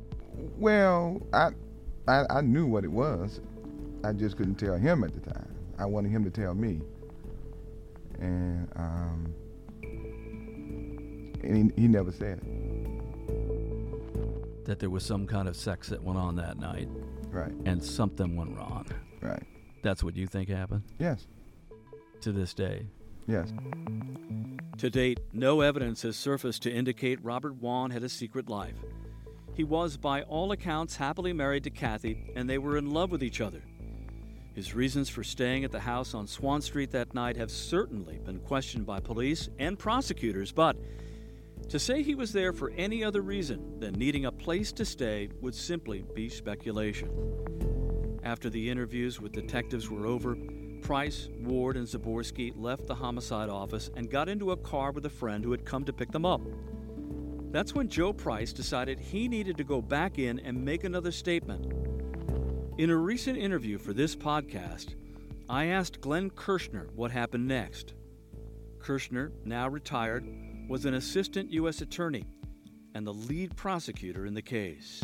Well, 0.59 1.23
I, 1.33 1.51
I 2.07 2.25
I 2.29 2.41
knew 2.43 2.67
what 2.67 2.85
it 2.85 2.93
was. 2.93 3.41
I 4.05 4.13
just 4.13 4.37
couldn't 4.37 4.57
tell 4.57 4.77
him 4.77 5.03
at 5.03 5.15
the 5.15 5.21
time. 5.21 5.55
I 5.79 5.87
wanted 5.87 6.11
him 6.11 6.25
to 6.25 6.31
tell 6.31 6.55
me. 6.55 6.81
And 8.19 8.69
um 8.77 9.35
and 11.43 11.73
he, 11.77 11.83
he 11.83 11.89
never 11.89 12.13
said 12.13 12.39
it. 12.39 12.45
That 14.65 14.79
there 14.79 14.91
was 14.91 15.05
some 15.05 15.27
kind 15.27 15.49
of 15.49 15.57
sex 15.57 15.89
that 15.89 16.03
went 16.03 16.19
on 16.19 16.37
that 16.37 16.59
night, 16.59 16.89
Right. 17.37 17.53
and 17.65 17.83
something 17.83 18.35
went 18.37 18.57
wrong. 18.57 18.87
Right. 19.21 19.43
That's 19.83 20.03
what 20.03 20.17
you 20.17 20.27
think 20.27 20.49
happened 20.49 20.83
Yes. 20.99 21.27
to 22.23 22.33
this 22.33 22.55
day. 22.55 22.87
Yes. 23.27 23.53
To 24.79 24.91
date, 24.91 25.21
no 25.33 25.61
evidence 25.61 26.03
has 26.03 26.17
surfaced 26.17 26.63
to 26.63 26.73
indicate 26.73 27.23
Robert 27.25 27.55
Wone 27.57 27.91
had 27.91 28.03
a 28.03 28.09
secret 28.09 28.49
life. 28.49 28.77
He 29.55 29.65
was, 29.65 29.97
by 29.97 30.23
all 30.23 30.53
accounts, 30.53 30.97
happily 30.97 31.33
married 31.33 31.65
to 31.65 31.71
Kathy, 31.71 32.31
and 32.37 32.49
they 32.49 32.59
were 32.59 32.77
in 32.77 32.91
love 32.91 33.11
with 33.11 33.23
each 33.23 33.41
other. 33.41 33.63
His 34.55 34.75
reasons 34.75 35.09
for 35.09 35.25
staying 35.25 35.65
at 35.65 35.73
the 35.73 35.81
house 35.81 36.15
on 36.15 36.27
Swann 36.27 36.63
Street 36.63 36.91
that 36.93 37.15
night 37.15 37.37
have 37.37 37.51
certainly 37.51 38.19
been 38.19 38.41
questioned 38.41 38.87
by 38.87 39.01
police 39.01 39.49
and 39.59 39.79
prosecutors, 39.79 40.53
but 40.53 40.77
to 41.69 41.79
say 41.79 42.03
he 42.03 42.15
was 42.15 42.33
there 42.33 42.53
for 42.53 42.71
any 42.71 43.03
other 43.03 43.23
reason 43.23 43.81
than 43.81 43.95
needing 43.95 44.27
a 44.27 44.33
place 44.33 44.73
to 44.73 44.85
stay 44.85 45.29
would 45.41 45.55
simply 45.55 46.05
be 46.15 46.29
speculation. 46.29 47.11
After 48.23 48.51
the 48.51 48.71
interviews 48.71 49.21
with 49.21 49.33
detectives 49.33 49.91
were 49.91 50.07
over, 50.07 50.37
Price, 50.83 51.29
Ward, 51.41 51.77
and 51.77 51.87
Zaborsky 51.87 52.53
left 52.55 52.87
the 52.87 52.95
homicide 52.95 53.49
office 53.49 53.91
and 53.97 54.11
got 54.11 54.29
into 54.29 54.53
a 54.53 54.57
car 54.57 54.93
with 54.93 55.07
a 55.07 55.11
friend 55.11 55.43
who 55.43 55.51
had 55.51 55.65
come 55.65 55.85
to 55.85 55.93
pick 55.93 56.13
them 56.13 56.25
up. 56.25 56.43
That's 57.51 57.75
when 57.75 57.89
Joe 57.89 58.13
Price 58.13 58.53
decided 58.53 59.01
he 59.01 59.29
needed 59.29 59.57
to 59.57 59.65
go 59.65 59.81
back 59.81 60.19
in 60.19 60.39
and 60.41 60.65
make 60.65 60.85
another 60.85 61.11
statement. 61.11 61.73
In 62.79 62.91
a 62.91 62.97
recent 62.97 63.39
interview 63.39 63.79
for 63.79 63.93
this 63.93 64.15
podcast, 64.15 64.95
I 65.49 65.67
asked 65.67 66.01
Glenn 66.01 66.31
Kirschner 66.31 66.89
what 66.95 67.11
happened 67.11 67.49
next. 67.49 67.95
Kirschner, 68.79 69.33
now 69.45 69.69
retired, 69.69 70.27
was 70.69 70.85
an 70.85 70.95
assistant 70.95 71.53
U.S. 71.53 71.81
attorney 71.81 72.25
and 72.95 73.07
the 73.07 73.13
lead 73.15 73.55
prosecutor 73.57 74.27
in 74.27 74.35
the 74.35 74.43
case. 74.43 75.03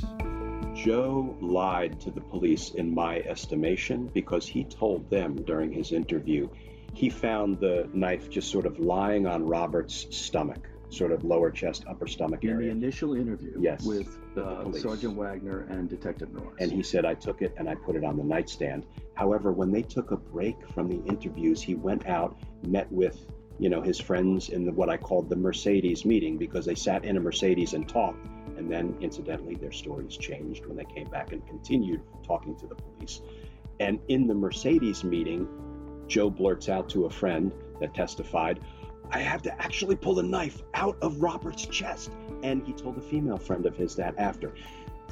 Joe 0.74 1.36
lied 1.40 2.00
to 2.00 2.10
the 2.10 2.20
police, 2.20 2.70
in 2.70 2.94
my 2.94 3.18
estimation, 3.20 4.06
because 4.14 4.46
he 4.46 4.64
told 4.64 5.08
them 5.10 5.36
during 5.44 5.70
his 5.70 5.92
interview 5.92 6.48
he 6.94 7.08
found 7.10 7.58
the 7.60 7.88
knife 7.92 8.28
just 8.28 8.50
sort 8.50 8.66
of 8.66 8.78
lying 8.78 9.26
on 9.26 9.46
Robert's 9.46 10.06
stomach, 10.14 10.68
sort 10.90 11.12
of 11.12 11.24
lower 11.24 11.50
chest, 11.50 11.84
upper 11.88 12.06
stomach 12.06 12.44
area. 12.44 12.70
In 12.70 12.80
the 12.80 12.86
initial 12.86 13.14
interview 13.14 13.54
Yes. 13.58 13.84
with 13.84 14.18
uh. 14.36 14.70
Sergeant 14.72 15.14
Wagner 15.16 15.66
and 15.70 15.88
Detective 15.88 16.32
Norris. 16.32 16.54
And 16.58 16.70
he 16.72 16.82
said, 16.82 17.04
I 17.06 17.14
took 17.14 17.40
it 17.40 17.54
and 17.56 17.68
I 17.68 17.74
put 17.76 17.96
it 17.96 18.04
on 18.04 18.16
the 18.16 18.24
nightstand. 18.24 18.84
However, 19.14 19.52
when 19.52 19.70
they 19.70 19.82
took 19.82 20.10
a 20.10 20.16
break 20.16 20.56
from 20.74 20.88
the 20.88 21.02
interviews, 21.10 21.62
he 21.62 21.74
went 21.74 22.06
out, 22.06 22.38
met 22.66 22.90
with, 22.92 23.26
you 23.58 23.68
know, 23.68 23.80
his 23.80 24.00
friends 24.00 24.48
in 24.48 24.64
the, 24.64 24.72
what 24.72 24.88
I 24.88 24.96
called 24.96 25.28
the 25.28 25.36
Mercedes 25.36 26.04
meeting 26.04 26.38
because 26.38 26.64
they 26.64 26.74
sat 26.74 27.04
in 27.04 27.16
a 27.16 27.20
Mercedes 27.20 27.74
and 27.74 27.88
talked. 27.88 28.26
And 28.56 28.70
then, 28.70 28.96
incidentally, 29.00 29.54
their 29.54 29.72
stories 29.72 30.16
changed 30.16 30.66
when 30.66 30.76
they 30.76 30.84
came 30.84 31.08
back 31.08 31.32
and 31.32 31.46
continued 31.46 32.02
talking 32.22 32.56
to 32.56 32.66
the 32.66 32.74
police. 32.74 33.22
And 33.80 33.98
in 34.08 34.26
the 34.26 34.34
Mercedes 34.34 35.04
meeting, 35.04 35.48
Joe 36.06 36.30
blurts 36.30 36.68
out 36.68 36.88
to 36.90 37.06
a 37.06 37.10
friend 37.10 37.52
that 37.80 37.94
testified, 37.94 38.60
I 39.10 39.18
have 39.20 39.42
to 39.42 39.62
actually 39.62 39.96
pull 39.96 40.14
the 40.14 40.22
knife 40.22 40.62
out 40.74 40.96
of 41.02 41.22
Robert's 41.22 41.66
chest. 41.66 42.10
And 42.42 42.66
he 42.66 42.72
told 42.72 42.98
a 42.98 43.00
female 43.00 43.38
friend 43.38 43.66
of 43.66 43.76
his 43.76 43.96
that 43.96 44.14
after. 44.18 44.54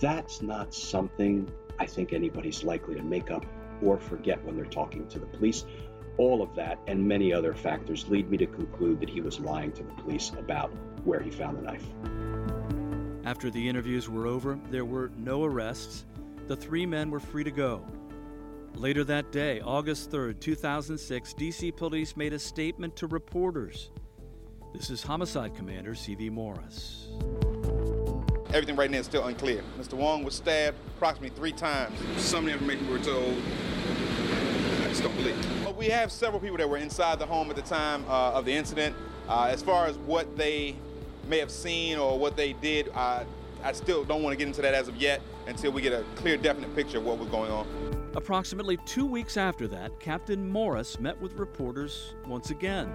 That's 0.01 0.43
not 0.43 0.75
something 0.75 1.51
I 1.79 1.87
think 1.87 2.13
anybody's 2.13 2.63
likely 2.63 2.95
to 2.95 3.03
make 3.03 3.31
up 3.31 3.47
or 3.83 3.99
forget 3.99 4.45
when 4.45 4.57
they're 4.57 4.65
talking 4.67 5.07
to 5.09 5.19
the 5.19 5.27
police. 5.27 5.65
All 6.17 6.43
of 6.43 6.55
that 6.55 6.79
and 6.87 7.07
many 7.07 7.33
other 7.33 7.55
factors 7.55 8.09
lead 8.09 8.31
me 8.31 8.37
to 8.39 8.47
conclude 8.47 9.01
that 9.01 9.09
he 9.09 9.21
was 9.21 9.41
lying 9.41 9.73
to 9.73 9.83
the 9.83 9.93
police 9.93 10.33
about 10.39 10.71
where 11.05 11.21
he 11.21 11.31
found 11.31 11.59
the 11.59 11.63
knife. 11.63 11.85
After 13.25 13.51
the 13.51 13.69
interviews 13.69 14.09
were 14.09 14.27
over, 14.27 14.59
there 14.71 14.85
were 14.85 15.11
no 15.17 15.45
arrests. 15.45 16.07
The 16.47 16.57
three 16.57 16.87
men 16.87 17.11
were 17.11 17.21
free 17.21 17.45
to 17.45 17.51
go. 17.51 17.85
Later 18.75 19.05
that 19.05 19.31
day, 19.31 19.61
August 19.61 20.11
3rd, 20.11 20.41
2006, 20.41 21.35
DC 21.35 21.77
police 21.77 22.17
made 22.17 22.33
a 22.33 22.39
statement 22.39 22.97
to 22.97 23.07
reporters. 23.07 23.91
This 24.73 24.89
is 24.89 25.03
Homicide 25.03 25.55
Commander 25.55 25.95
C.V. 25.95 26.31
Morris. 26.31 27.09
Everything 28.49 28.77
right 28.77 28.91
now 28.91 28.99
is 28.99 29.07
still 29.07 29.27
unclear. 29.27 29.63
Mr. 29.79 29.95
Wone 29.95 30.25
was 30.25 30.35
stabbed 30.35 30.77
approximately 30.97 31.37
three 31.37 31.53
times. 31.53 31.97
Some 32.17 32.41
of 32.41 32.47
the 32.47 32.53
information 32.53 32.87
we 32.87 32.93
were 32.93 33.05
told, 33.05 33.35
I 33.35 33.70
just 34.91 35.03
don't 35.05 35.15
believe. 35.17 35.77
We 35.77 35.87
have 35.87 36.11
several 36.11 36.41
people 36.41 36.59
that 36.59 36.69
were 36.69 36.77
inside 36.77 37.19
the 37.19 37.27
home 37.27 37.49
at 37.49 37.57
the 37.57 37.63
time 37.63 38.05
uh, 38.09 38.33
of 38.33 38.45
the 38.45 38.53
incident. 38.53 38.95
Uh, 39.29 39.45
as 39.45 39.63
far 39.63 39.87
as 39.87 39.97
what 39.99 40.37
they 40.37 40.77
may 41.29 41.39
have 41.39 41.51
seen 41.51 41.97
or 41.97 42.19
what 42.19 42.37
they 42.37 42.55
did, 42.55 42.91
uh, 42.95 43.25
I 43.63 43.73
still 43.73 44.05
don't 44.05 44.23
want 44.23 44.33
to 44.33 44.37
get 44.37 44.49
into 44.49 44.63
that 44.63 44.75
as 44.75 44.89
of 44.89 44.97
yet 44.97 45.23
until 45.47 45.71
we 45.71 45.81
get 45.81 45.93
a 45.93 46.05
clear, 46.17 46.37
definite 46.37 46.75
picture 46.75 46.99
of 46.99 47.05
what 47.05 47.19
was 47.19 47.29
going 47.29 47.51
on. 47.53 47.67
Approximately 48.17 48.79
two 48.79 49.07
weeks 49.07 49.37
after 49.37 49.69
that, 49.69 49.99
Captain 50.01 50.49
Morris 50.49 50.99
met 50.99 51.19
with 51.21 51.35
reporters 51.35 52.15
once 52.27 52.51
again. 52.51 52.91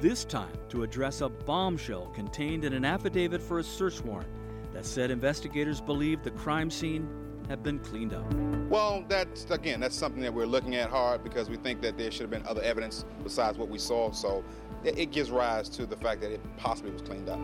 This 0.00 0.24
time 0.24 0.52
to 0.68 0.84
address 0.84 1.22
a 1.22 1.28
bombshell 1.28 2.06
contained 2.14 2.64
in 2.64 2.72
an 2.72 2.84
affidavit 2.84 3.42
for 3.42 3.58
a 3.58 3.64
search 3.64 4.00
warrant 4.02 4.30
that 4.72 4.86
said 4.86 5.10
investigators 5.10 5.80
believed 5.80 6.22
the 6.22 6.30
crime 6.30 6.70
scene 6.70 7.08
had 7.48 7.62
been 7.62 7.78
cleaned 7.78 8.12
up. 8.12 8.24
Well, 8.68 9.04
that's 9.08 9.50
again, 9.50 9.80
that's 9.80 9.96
something 9.96 10.22
that 10.22 10.32
we're 10.32 10.46
looking 10.46 10.74
at 10.74 10.90
hard 10.90 11.22
because 11.22 11.48
we 11.48 11.56
think 11.56 11.80
that 11.82 11.96
there 11.96 12.10
should 12.10 12.22
have 12.22 12.30
been 12.30 12.46
other 12.46 12.62
evidence 12.62 13.04
besides 13.22 13.58
what 13.58 13.68
we 13.68 13.78
saw. 13.78 14.10
So 14.10 14.44
it, 14.84 14.98
it 14.98 15.12
gives 15.12 15.30
rise 15.30 15.68
to 15.70 15.86
the 15.86 15.96
fact 15.96 16.20
that 16.22 16.32
it 16.32 16.40
possibly 16.56 16.90
was 16.90 17.02
cleaned 17.02 17.28
up. 17.28 17.38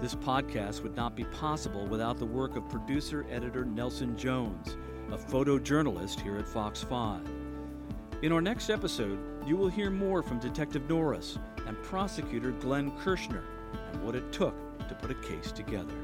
This 0.00 0.14
podcast 0.14 0.82
would 0.82 0.94
not 0.96 1.16
be 1.16 1.24
possible 1.24 1.86
without 1.86 2.18
the 2.18 2.26
work 2.26 2.56
of 2.56 2.68
producer 2.68 3.24
editor 3.30 3.64
Nelson 3.64 4.16
Jones, 4.18 4.76
a 5.10 5.16
photojournalist 5.16 6.20
here 6.20 6.36
at 6.36 6.46
Fox 6.46 6.82
5. 6.82 7.22
In 8.22 8.30
our 8.30 8.42
next 8.42 8.68
episode, 8.70 9.18
you 9.46 9.56
will 9.56 9.68
hear 9.68 9.90
more 9.90 10.22
from 10.22 10.38
Detective 10.38 10.88
Norris 10.88 11.38
and 11.66 11.82
prosecutor 11.82 12.50
Glenn 12.52 12.90
Kirschner 12.98 13.44
and 13.92 14.04
what 14.04 14.14
it 14.14 14.30
took 14.30 14.54
to 14.88 14.94
put 14.94 15.10
a 15.10 15.14
case 15.14 15.50
together. 15.50 15.94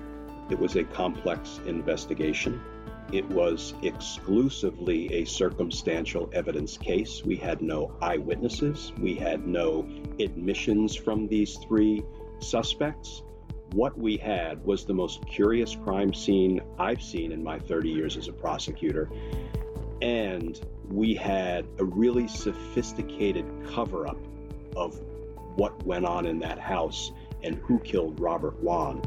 It 0.50 0.58
was 0.58 0.76
a 0.76 0.84
complex 0.84 1.60
investigation. 1.66 2.60
It 3.12 3.28
was 3.28 3.74
exclusively 3.82 5.12
a 5.12 5.24
circumstantial 5.24 6.28
evidence 6.32 6.76
case. 6.76 7.24
We 7.24 7.36
had 7.36 7.62
no 7.62 7.92
eyewitnesses. 8.00 8.92
We 9.00 9.14
had 9.14 9.46
no 9.46 9.88
admissions 10.18 10.94
from 10.96 11.28
these 11.28 11.56
three 11.56 12.02
suspects. 12.40 13.22
What 13.72 13.96
we 13.96 14.16
had 14.16 14.64
was 14.64 14.84
the 14.84 14.94
most 14.94 15.24
curious 15.26 15.76
crime 15.76 16.12
scene 16.12 16.60
I've 16.78 17.02
seen 17.02 17.30
in 17.30 17.42
my 17.42 17.58
30 17.58 17.88
years 17.88 18.16
as 18.16 18.28
a 18.28 18.32
prosecutor. 18.32 19.08
And 20.02 20.60
we 20.88 21.14
had 21.14 21.66
a 21.78 21.84
really 21.84 22.26
sophisticated 22.26 23.44
cover 23.72 24.08
up 24.08 24.18
of 24.76 25.00
what 25.56 25.84
went 25.86 26.06
on 26.06 26.26
in 26.26 26.40
that 26.40 26.58
house 26.58 27.12
and 27.42 27.56
who 27.56 27.78
killed 27.80 28.18
Robert 28.20 28.60
Wone. 28.62 29.02